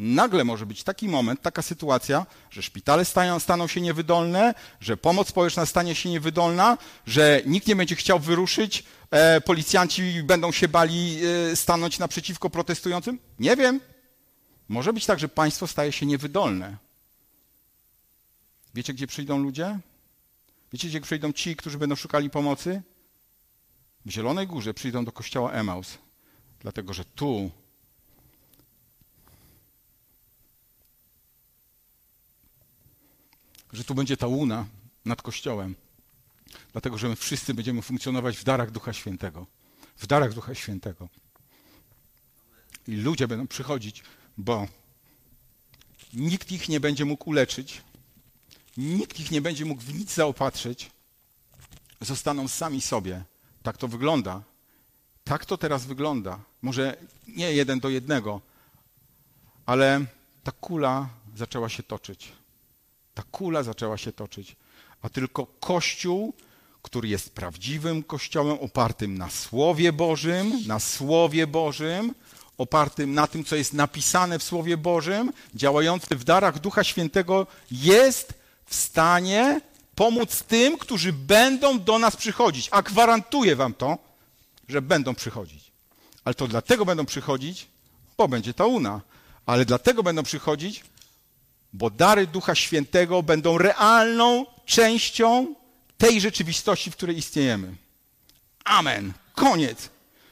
Nagle 0.00 0.44
może 0.44 0.66
być 0.66 0.82
taki 0.82 1.08
moment, 1.08 1.42
taka 1.42 1.62
sytuacja, 1.62 2.26
że 2.50 2.62
szpitale 2.62 3.04
stają, 3.04 3.40
staną 3.40 3.66
się 3.66 3.80
niewydolne, 3.80 4.54
że 4.80 4.96
pomoc 4.96 5.28
społeczna 5.28 5.66
stanie 5.66 5.94
się 5.94 6.10
niewydolna, 6.10 6.78
że 7.06 7.42
nikt 7.46 7.66
nie 7.66 7.76
będzie 7.76 7.96
chciał 7.96 8.18
wyruszyć, 8.18 8.84
e, 9.10 9.40
policjanci 9.40 10.22
będą 10.22 10.52
się 10.52 10.68
bali 10.68 11.20
e, 11.52 11.56
stanąć 11.56 11.98
naprzeciwko 11.98 12.50
protestującym. 12.50 13.18
Nie 13.38 13.56
wiem. 13.56 13.80
Może 14.68 14.92
być 14.92 15.06
tak, 15.06 15.18
że 15.18 15.28
państwo 15.28 15.66
staje 15.66 15.92
się 15.92 16.06
niewydolne. 16.06 16.76
Wiecie, 18.74 18.94
gdzie 18.94 19.06
przyjdą 19.06 19.38
ludzie? 19.38 19.78
Wiecie, 20.72 20.88
gdzie 20.88 21.00
przyjdą 21.00 21.32
ci, 21.32 21.56
którzy 21.56 21.78
będą 21.78 21.96
szukali 21.96 22.30
pomocy? 22.30 22.82
w 24.06 24.10
Zielonej 24.10 24.46
Górze 24.46 24.74
przyjdą 24.74 25.04
do 25.04 25.12
kościoła 25.12 25.52
Emaus, 25.52 25.98
dlatego 26.60 26.92
że 26.94 27.04
tu 27.04 27.50
że 33.72 33.84
tu 33.84 33.94
będzie 33.94 34.16
ta 34.16 34.26
łuna 34.26 34.66
nad 35.04 35.22
kościołem, 35.22 35.74
dlatego 36.72 36.98
że 36.98 37.08
my 37.08 37.16
wszyscy 37.16 37.54
będziemy 37.54 37.82
funkcjonować 37.82 38.36
w 38.36 38.44
darach 38.44 38.70
Ducha 38.70 38.92
Świętego. 38.92 39.46
W 39.96 40.06
darach 40.06 40.34
Ducha 40.34 40.54
Świętego. 40.54 41.08
I 42.88 42.96
ludzie 42.96 43.28
będą 43.28 43.46
przychodzić, 43.46 44.02
bo 44.38 44.68
nikt 46.12 46.52
ich 46.52 46.68
nie 46.68 46.80
będzie 46.80 47.04
mógł 47.04 47.30
uleczyć, 47.30 47.82
nikt 48.76 49.20
ich 49.20 49.30
nie 49.30 49.40
będzie 49.40 49.64
mógł 49.64 49.82
w 49.82 49.94
nic 49.94 50.14
zaopatrzyć, 50.14 50.90
zostaną 52.00 52.48
sami 52.48 52.80
sobie 52.80 53.24
tak 53.62 53.76
to 53.76 53.88
wygląda. 53.88 54.42
Tak 55.24 55.46
to 55.46 55.58
teraz 55.58 55.84
wygląda. 55.84 56.40
Może 56.62 56.96
nie 57.28 57.52
jeden 57.52 57.80
do 57.80 57.88
jednego, 57.88 58.40
ale 59.66 60.04
ta 60.44 60.52
kula 60.52 61.08
zaczęła 61.36 61.68
się 61.68 61.82
toczyć. 61.82 62.32
Ta 63.14 63.22
kula 63.22 63.62
zaczęła 63.62 63.96
się 63.96 64.12
toczyć, 64.12 64.56
a 65.02 65.08
tylko 65.08 65.46
Kościół, 65.46 66.34
który 66.82 67.08
jest 67.08 67.34
prawdziwym 67.34 68.02
Kościołem 68.02 68.58
opartym 68.60 69.18
na 69.18 69.30
Słowie 69.30 69.92
Bożym, 69.92 70.52
na 70.66 70.80
Słowie 70.80 71.46
Bożym, 71.46 72.14
opartym 72.58 73.14
na 73.14 73.26
tym, 73.26 73.44
co 73.44 73.56
jest 73.56 73.72
napisane 73.72 74.38
w 74.38 74.42
Słowie 74.42 74.76
Bożym, 74.76 75.32
działający 75.54 76.16
w 76.16 76.24
darach 76.24 76.58
Ducha 76.58 76.84
Świętego, 76.84 77.46
jest 77.70 78.34
w 78.66 78.74
stanie 78.74 79.60
pomóc 79.94 80.42
tym, 80.42 80.78
którzy 80.78 81.12
będą 81.12 81.80
do 81.80 81.98
nas 81.98 82.16
przychodzić. 82.16 82.68
A 82.70 82.82
gwarantuję 82.82 83.56
wam 83.56 83.74
to, 83.74 83.98
że 84.68 84.82
będą 84.82 85.14
przychodzić. 85.14 85.72
Ale 86.24 86.34
to 86.34 86.48
dlatego 86.48 86.84
będą 86.84 87.06
przychodzić, 87.06 87.66
bo 88.18 88.28
będzie 88.28 88.54
ta 88.54 88.66
una. 88.66 89.00
Ale 89.46 89.64
dlatego 89.64 90.02
będą 90.02 90.22
przychodzić, 90.22 90.84
bo 91.72 91.90
dary 91.90 92.26
Ducha 92.26 92.54
Świętego 92.54 93.22
będą 93.22 93.58
realną 93.58 94.46
częścią 94.66 95.54
tej 95.98 96.20
rzeczywistości, 96.20 96.90
w 96.90 96.96
której 96.96 97.18
istniejemy. 97.18 97.76
Amen. 98.64 99.12
Koniec. 99.34 99.88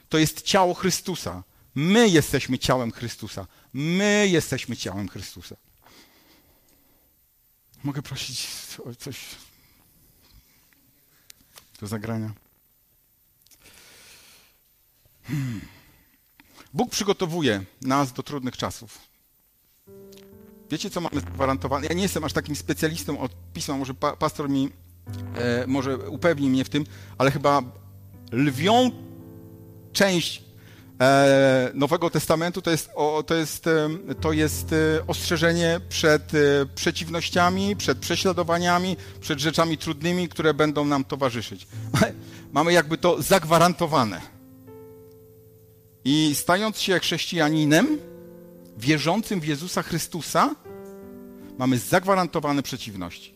To 0.09 0.17
jest 0.17 0.41
ciało 0.41 0.73
Chrystusa. 0.73 1.43
My 1.75 2.09
jesteśmy 2.09 2.59
ciałem 2.59 2.91
Chrystusa. 2.91 3.47
My 3.73 4.27
jesteśmy 4.31 4.77
ciałem 4.77 5.09
Chrystusa. 5.09 5.55
Mogę 7.83 8.01
prosić 8.01 8.47
o 8.85 8.95
coś 8.95 9.17
do 11.81 11.87
zagrania? 11.87 12.33
Hmm. 15.23 15.61
Bóg 16.73 16.91
przygotowuje 16.91 17.63
nas 17.81 18.13
do 18.13 18.23
trudnych 18.23 18.57
czasów. 18.57 19.08
Wiecie, 20.71 20.89
co 20.89 21.01
mamy 21.01 21.21
zagwarantowane? 21.21 21.87
Ja 21.87 21.93
nie 21.93 22.03
jestem 22.03 22.23
aż 22.23 22.33
takim 22.33 22.55
specjalistą 22.55 23.19
od 23.19 23.31
pisma, 23.53 23.77
może 23.77 23.93
pa, 23.93 24.15
pastor 24.15 24.49
mi 24.49 24.69
e, 25.35 25.67
może 25.67 25.97
upewni 25.97 26.49
mnie 26.49 26.65
w 26.65 26.69
tym, 26.69 26.85
ale 27.17 27.31
chyba 27.31 27.61
lwią 28.31 28.91
część 29.93 30.43
e, 31.01 31.71
Nowego 31.73 32.09
Testamentu 32.09 32.61
to 32.61 32.71
jest, 32.71 32.89
o, 32.95 33.23
to 33.23 33.35
jest, 33.35 33.67
e, 33.67 33.89
to 34.21 34.33
jest 34.33 34.73
e, 34.73 35.07
ostrzeżenie 35.07 35.81
przed 35.89 36.33
e, 36.33 36.37
przeciwnościami, 36.75 37.75
przed 37.75 37.97
prześladowaniami, 37.97 38.97
przed 39.21 39.39
rzeczami 39.39 39.77
trudnymi, 39.77 40.29
które 40.29 40.53
będą 40.53 40.85
nam 40.85 41.03
towarzyszyć. 41.03 41.67
Mamy 42.53 42.73
jakby 42.73 42.97
to 42.97 43.21
zagwarantowane. 43.21 44.21
I 46.05 46.35
stając 46.35 46.79
się 46.81 46.99
chrześcijaninem, 46.99 47.97
wierzącym 48.79 49.39
w 49.39 49.47
Jezusa 49.47 49.83
Chrystusa, 49.83 50.55
mamy 51.57 51.77
zagwarantowane 51.77 52.63
przeciwności. 52.63 53.33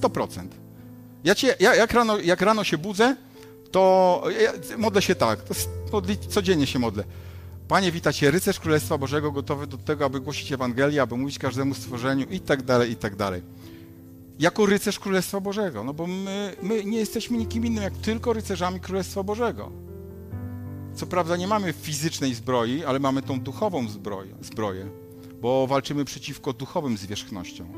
100%. 0.00 0.48
Ja 1.24 1.34
cię, 1.34 1.56
ja, 1.60 1.74
jak, 1.74 1.92
rano, 1.92 2.18
jak 2.18 2.40
rano 2.40 2.64
się 2.64 2.78
budzę, 2.78 3.16
to 3.70 4.24
ja 4.42 4.52
modlę 4.78 5.02
się 5.02 5.14
tak, 5.14 5.42
to 5.42 5.54
modli, 5.92 6.18
codziennie 6.18 6.66
się 6.66 6.78
modlę. 6.78 7.04
Panie, 7.68 7.92
wita 7.92 8.12
Cię, 8.12 8.30
rycerz 8.30 8.60
Królestwa 8.60 8.98
Bożego, 8.98 9.32
gotowy 9.32 9.66
do 9.66 9.78
tego, 9.78 10.04
aby 10.04 10.20
głosić 10.20 10.52
Ewangelię, 10.52 11.02
aby 11.02 11.16
mówić 11.16 11.38
każdemu 11.38 11.74
stworzeniu 11.74 12.26
i 12.30 12.40
tak 12.40 12.62
dalej, 12.62 12.90
i 12.90 12.96
tak 12.96 13.16
dalej. 13.16 13.42
Jako 14.38 14.66
rycerz 14.66 14.98
Królestwa 14.98 15.40
Bożego, 15.40 15.84
no 15.84 15.94
bo 15.94 16.06
my, 16.06 16.56
my 16.62 16.84
nie 16.84 16.98
jesteśmy 16.98 17.38
nikim 17.38 17.66
innym, 17.66 17.82
jak 17.82 17.94
tylko 17.94 18.32
rycerzami 18.32 18.80
Królestwa 18.80 19.22
Bożego. 19.22 19.87
Co 20.98 21.06
prawda 21.06 21.36
nie 21.36 21.46
mamy 21.46 21.72
fizycznej 21.72 22.34
zbroi, 22.34 22.84
ale 22.84 22.98
mamy 22.98 23.22
tą 23.22 23.40
duchową 23.40 23.88
zbroję, 23.88 24.34
zbroję 24.40 24.90
bo 25.40 25.66
walczymy 25.66 26.04
przeciwko 26.04 26.52
duchowym 26.52 26.96
zwierzchnościom. 26.96 27.68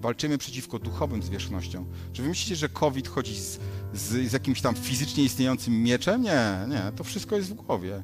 Walczymy 0.00 0.38
przeciwko 0.38 0.78
duchowym 0.78 1.22
zwierzchnościom. 1.22 1.86
Czy 2.12 2.22
wy 2.22 2.28
myślicie, 2.28 2.56
że 2.56 2.68
COVID 2.68 3.08
chodzi 3.08 3.34
z, 3.34 3.58
z, 3.94 4.30
z 4.30 4.32
jakimś 4.32 4.60
tam 4.60 4.74
fizycznie 4.74 5.24
istniejącym 5.24 5.82
mieczem? 5.82 6.22
Nie, 6.22 6.58
nie, 6.68 6.92
to 6.96 7.04
wszystko 7.04 7.36
jest 7.36 7.48
w 7.48 7.54
głowie. 7.54 8.02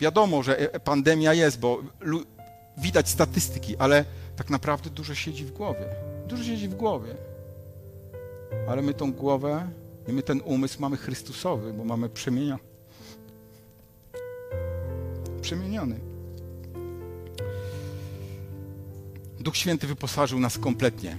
Wiadomo, 0.00 0.42
że 0.42 0.58
e, 0.58 0.80
pandemia 0.80 1.34
jest, 1.34 1.60
bo 1.60 1.82
widać 2.78 3.08
statystyki, 3.08 3.76
ale 3.76 4.04
tak 4.36 4.50
naprawdę 4.50 4.90
dużo 4.90 5.14
siedzi 5.14 5.44
w 5.44 5.52
głowie. 5.52 5.86
Dużo 6.28 6.44
siedzi 6.44 6.68
w 6.68 6.74
głowie. 6.74 7.14
Ale 8.68 8.82
my 8.82 8.94
tą 8.94 9.12
głowę 9.12 9.68
i 10.08 10.12
my 10.12 10.22
ten 10.22 10.40
umysł 10.44 10.80
mamy 10.80 10.96
Chrystusowy, 10.96 11.72
bo 11.72 11.84
mamy 11.84 12.08
przemienia, 12.08 12.58
przemieniony. 15.44 16.00
Duch 19.40 19.56
Święty 19.56 19.86
wyposażył 19.86 20.40
nas 20.40 20.58
kompletnie 20.58 21.18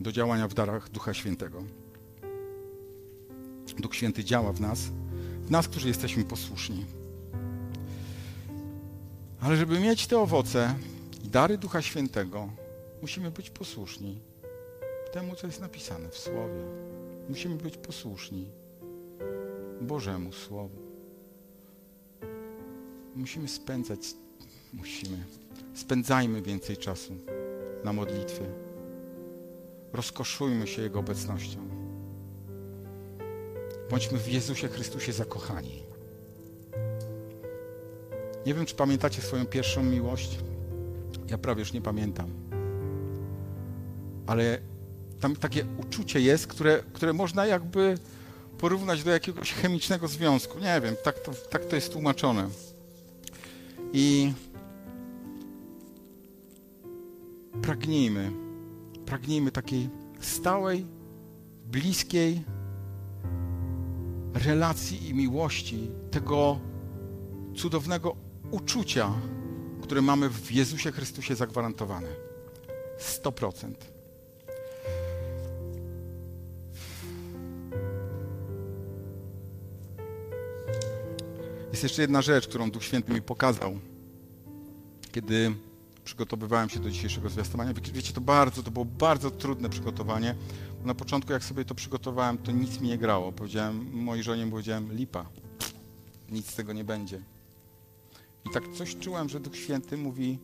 do 0.00 0.12
działania 0.12 0.48
w 0.48 0.54
darach 0.54 0.88
Ducha 0.88 1.14
Świętego. 1.14 1.62
Duch 3.78 3.94
Święty 3.94 4.24
działa 4.24 4.52
w 4.52 4.60
nas, 4.60 4.80
w 5.44 5.50
nas, 5.50 5.68
którzy 5.68 5.88
jesteśmy 5.88 6.24
posłuszni. 6.24 6.86
Ale 9.40 9.56
żeby 9.56 9.80
mieć 9.80 10.06
te 10.06 10.18
owoce 10.18 10.74
i 11.24 11.28
dary 11.28 11.58
Ducha 11.58 11.82
Świętego, 11.82 12.48
musimy 13.02 13.30
być 13.30 13.50
posłuszni 13.50 14.20
temu, 15.12 15.34
co 15.34 15.46
jest 15.46 15.60
napisane 15.60 16.08
w 16.08 16.18
Słowie. 16.18 16.62
Musimy 17.28 17.56
być 17.56 17.76
posłuszni 17.76 18.50
Bożemu 19.80 20.32
Słowu 20.32 20.87
musimy 23.18 23.48
spędzać, 23.48 24.00
musimy, 24.72 25.24
spędzajmy 25.74 26.42
więcej 26.42 26.76
czasu 26.76 27.12
na 27.84 27.92
modlitwie. 27.92 28.44
Rozkoszujmy 29.92 30.66
się 30.66 30.82
Jego 30.82 30.98
obecnością. 30.98 31.58
Bądźmy 33.90 34.18
w 34.18 34.28
Jezusie 34.28 34.68
Chrystusie 34.68 35.12
zakochani. 35.12 35.82
Nie 38.46 38.54
wiem, 38.54 38.66
czy 38.66 38.74
pamiętacie 38.74 39.22
swoją 39.22 39.46
pierwszą 39.46 39.82
miłość. 39.82 40.38
Ja 41.28 41.38
prawie 41.38 41.60
już 41.60 41.72
nie 41.72 41.82
pamiętam. 41.82 42.30
Ale 44.26 44.58
tam 45.20 45.36
takie 45.36 45.66
uczucie 45.78 46.20
jest, 46.20 46.46
które, 46.46 46.82
które 46.92 47.12
można 47.12 47.46
jakby 47.46 47.98
porównać 48.58 49.04
do 49.04 49.10
jakiegoś 49.10 49.52
chemicznego 49.52 50.08
związku. 50.08 50.58
Nie 50.58 50.80
wiem, 50.80 50.94
tak 51.04 51.18
to, 51.18 51.32
tak 51.32 51.64
to 51.64 51.76
jest 51.76 51.92
tłumaczone. 51.92 52.48
I 53.92 54.32
pragnijmy, 57.62 58.32
pragnijmy 59.06 59.50
takiej 59.50 59.88
stałej, 60.20 60.86
bliskiej 61.66 62.44
relacji 64.34 65.08
i 65.08 65.14
miłości, 65.14 65.90
tego 66.10 66.60
cudownego 67.56 68.16
uczucia, 68.50 69.12
które 69.82 70.02
mamy 70.02 70.28
w 70.28 70.52
Jezusie 70.52 70.92
Chrystusie 70.92 71.34
zagwarantowane. 71.34 72.08
100%. 72.98 73.97
Jest 81.78 81.82
jeszcze 81.82 82.02
jedna 82.02 82.22
rzecz, 82.22 82.48
którą 82.48 82.70
Duch 82.70 82.84
Święty 82.84 83.12
mi 83.12 83.22
pokazał, 83.22 83.78
kiedy 85.12 85.54
przygotowywałem 86.04 86.68
się 86.68 86.80
do 86.80 86.90
dzisiejszego 86.90 87.28
zwiastowania. 87.28 87.72
Wiecie, 87.92 88.12
to 88.12 88.20
bardzo, 88.20 88.62
to 88.62 88.70
było 88.70 88.84
bardzo 88.84 89.30
trudne 89.30 89.68
przygotowanie. 89.68 90.34
Na 90.84 90.94
początku, 90.94 91.32
jak 91.32 91.44
sobie 91.44 91.64
to 91.64 91.74
przygotowałem, 91.74 92.38
to 92.38 92.52
nic 92.52 92.80
mi 92.80 92.88
nie 92.88 92.98
grało. 92.98 93.32
Powiedziałem, 93.32 93.90
mojej 93.92 94.24
żonie 94.24 94.46
powiedziałem, 94.46 94.92
lipa, 94.92 95.26
nic 96.28 96.50
z 96.50 96.54
tego 96.54 96.72
nie 96.72 96.84
będzie. 96.84 97.22
I 98.46 98.50
tak 98.50 98.72
coś 98.72 98.96
czułem, 98.96 99.28
że 99.28 99.40
Duch 99.40 99.56
Święty 99.56 99.96
mówi, 99.96 100.38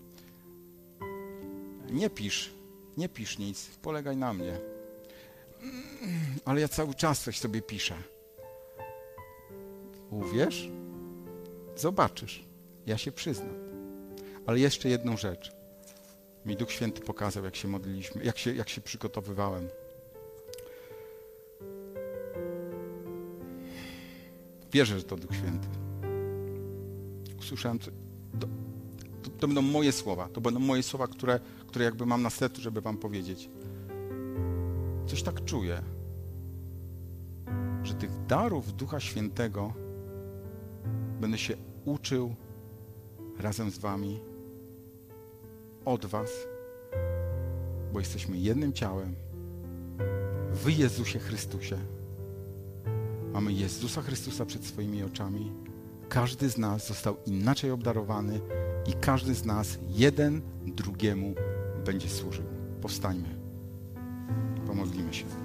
nie 1.90 2.10
pisz, 2.10 2.50
nie 2.96 3.08
pisz 3.08 3.38
nic, 3.38 3.66
polegaj 3.82 4.16
na 4.16 4.32
mnie. 4.32 4.58
Ale 6.44 6.60
ja 6.60 6.68
cały 6.68 6.94
czas 6.94 7.22
coś 7.22 7.38
sobie 7.38 7.62
piszę. 7.62 7.94
Uwierz? 10.10 10.68
Zobaczysz. 11.77 12.44
Ja 12.87 12.98
się 12.98 13.12
przyznam. 13.12 13.54
Ale 14.46 14.58
jeszcze 14.58 14.88
jedną 14.88 15.16
rzecz. 15.16 15.52
Mi 16.46 16.56
Duch 16.56 16.72
Święty 16.72 17.00
pokazał, 17.00 17.44
jak 17.44 17.56
się 17.56 17.68
modliliśmy, 17.68 18.25
jak 18.25 18.38
się, 18.38 18.54
jak 18.54 18.68
się 18.68 18.81
przygotowywałem. 18.81 19.68
Wierzę, 24.72 24.98
że 24.98 25.04
to 25.04 25.16
Duch 25.16 25.35
Święty. 25.35 25.68
Usłyszałem, 27.38 27.79
to, 27.79 27.90
to, 28.40 28.46
to, 29.38 29.46
będą 29.46 29.62
moje 29.62 29.92
słowa. 29.92 30.29
To 30.29 30.40
będą 30.40 30.60
moje 30.60 30.83
słowa, 30.83 31.06
które, 31.06 31.40
które 31.66 31.85
jakby 31.85 32.06
mam 32.06 32.22
na 32.22 32.31
sercu, 32.31 32.62
żeby 32.62 32.81
wam 32.81 32.96
powiedzieć. 32.96 33.50
Coś 35.06 35.22
tak 35.22 35.44
czuję, 35.44 35.83
że 37.83 37.94
tych 37.94 38.27
darów 38.27 38.77
Ducha 38.77 39.00
Świętego 39.00 39.83
Będę 41.25 41.38
się 41.38 41.56
uczył 41.85 42.35
razem 43.38 43.70
z 43.70 43.79
Wami, 43.79 44.20
od 45.85 46.06
Was, 46.06 46.31
bo 47.92 47.98
jesteśmy 47.98 48.38
jednym 48.38 48.72
ciałem. 48.72 49.14
W 50.52 50.70
Jezusie 50.70 51.18
Chrystusie. 51.18 51.79
Mamy 53.33 53.52
Jezusa 53.52 54.02
Chrystusa 54.02 54.46
przed 54.46 54.64
swoimi 54.64 55.02
oczami. 55.02 55.52
Każdy 56.08 56.48
z 56.48 56.58
nas 56.58 56.88
został 56.88 57.16
inaczej 57.27 57.70
obdarowany 57.70 58.40
i 58.87 58.92
każdy 58.92 59.35
z 59.35 59.44
nas 59.44 59.79
jeden 59.88 60.42
drugiemu 60.66 61.35
będzie 61.85 62.08
służył. 62.08 62.44
Powstańmy. 62.83 63.38
Pomodlimy 64.66 65.14
się. 65.14 65.43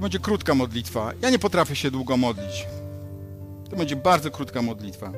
To 0.00 0.02
będzie 0.02 0.18
krótka 0.18 0.54
modlitwa. 0.54 1.12
Ja 1.22 1.30
nie 1.30 1.38
potrafię 1.38 1.76
się 1.76 1.90
długo 1.90 2.16
modlić. 2.16 2.66
To 3.70 3.76
będzie 3.76 3.96
bardzo 3.96 4.30
krótka 4.30 4.62
modlitwa. 4.62 5.12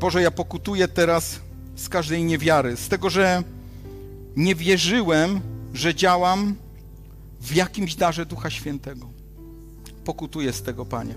Boże, 0.00 0.22
ja 0.22 0.30
pokutuję 0.30 0.88
teraz 0.88 1.40
z 1.76 1.88
każdej 1.88 2.24
niewiary, 2.24 2.76
z 2.76 2.88
tego, 2.88 3.10
że 3.10 3.42
nie 4.36 4.54
wierzyłem, 4.54 5.40
że 5.74 5.94
działam 5.94 6.54
w 7.40 7.54
jakimś 7.54 7.94
darze 7.94 8.26
Ducha 8.26 8.50
Świętego. 8.50 9.06
Pokutuję 10.04 10.52
z 10.52 10.62
tego, 10.62 10.86
Panie. 10.86 11.14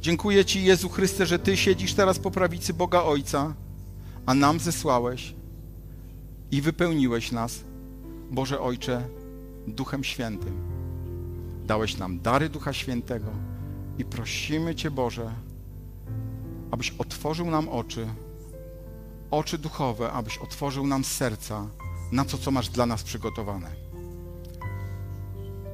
Dziękuję 0.00 0.44
Ci, 0.44 0.64
Jezu 0.64 0.88
Chryste, 0.88 1.26
że 1.26 1.38
Ty 1.38 1.56
siedzisz 1.56 1.94
teraz 1.94 2.18
po 2.18 2.30
prawicy 2.30 2.74
Boga 2.74 3.02
Ojca, 3.02 3.54
a 4.26 4.34
nam 4.34 4.60
zesłałeś 4.60 5.36
i 6.50 6.60
wypełniłeś 6.62 7.32
nas, 7.32 7.64
Boże 8.30 8.60
Ojcze, 8.60 9.08
Duchem 9.66 10.04
Świętym. 10.04 10.54
Dałeś 11.66 11.96
nam 11.96 12.20
dary 12.20 12.48
Ducha 12.48 12.72
Świętego 12.72 13.30
i 13.98 14.04
prosimy 14.04 14.74
Cię, 14.74 14.90
Boże, 14.90 15.32
abyś 16.70 16.94
otworzył 16.98 17.50
nam 17.50 17.68
oczy, 17.68 18.06
oczy 19.30 19.58
duchowe, 19.58 20.12
abyś 20.12 20.38
otworzył 20.38 20.86
nam 20.86 21.04
serca 21.04 21.66
na 22.12 22.24
to, 22.24 22.38
co 22.38 22.50
masz 22.50 22.68
dla 22.68 22.86
nas 22.86 23.02
przygotowane. 23.02 23.70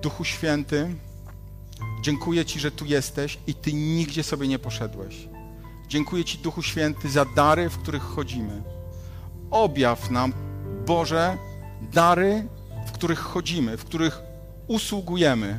Duchu 0.03 0.25
Święty, 0.25 0.95
dziękuję 2.03 2.45
Ci, 2.45 2.61
że 2.61 2.71
tu 2.71 2.85
jesteś 2.85 3.39
i 3.47 3.55
Ty 3.55 3.73
nigdzie 3.73 4.23
sobie 4.23 4.49
nie 4.49 4.59
poszedłeś. 4.59 5.29
Dziękuję 5.89 6.25
Ci, 6.25 6.39
Duchu 6.39 6.63
Święty, 6.63 7.11
za 7.11 7.25
dary, 7.25 7.69
w 7.69 7.79
których 7.79 8.03
chodzimy. 8.03 8.63
Objaw 9.51 10.11
nam, 10.11 10.33
Boże, 10.87 11.37
dary, 11.93 12.45
w 12.87 12.93
których 12.93 13.19
chodzimy, 13.19 13.77
w 13.77 13.85
których 13.85 14.23
usługujemy. 14.69 15.59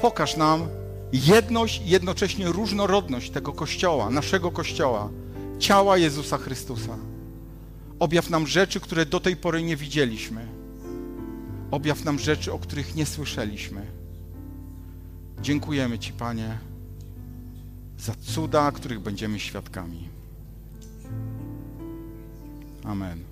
Pokaż 0.00 0.36
nam 0.36 0.68
jedność 1.12 1.82
i 1.84 1.88
jednocześnie 1.88 2.48
różnorodność 2.48 3.30
tego 3.30 3.52
Kościoła, 3.52 4.10
naszego 4.10 4.50
Kościoła, 4.50 5.08
ciała 5.58 5.98
Jezusa 5.98 6.38
Chrystusa. 6.38 6.96
Objaw 7.98 8.30
nam 8.30 8.46
rzeczy, 8.46 8.80
które 8.80 9.06
do 9.06 9.20
tej 9.20 9.36
pory 9.36 9.62
nie 9.62 9.76
widzieliśmy. 9.76 10.46
Objaw 11.70 12.04
nam 12.04 12.18
rzeczy, 12.18 12.52
o 12.52 12.58
których 12.58 12.94
nie 12.94 13.06
słyszeliśmy. 13.06 13.86
Dziękujemy 15.42 15.98
Ci, 15.98 16.12
Panie, 16.12 16.58
za 17.98 18.14
cuda, 18.14 18.72
których 18.72 19.00
będziemy 19.00 19.40
świadkami. 19.40 20.08
Amen. 22.84 23.25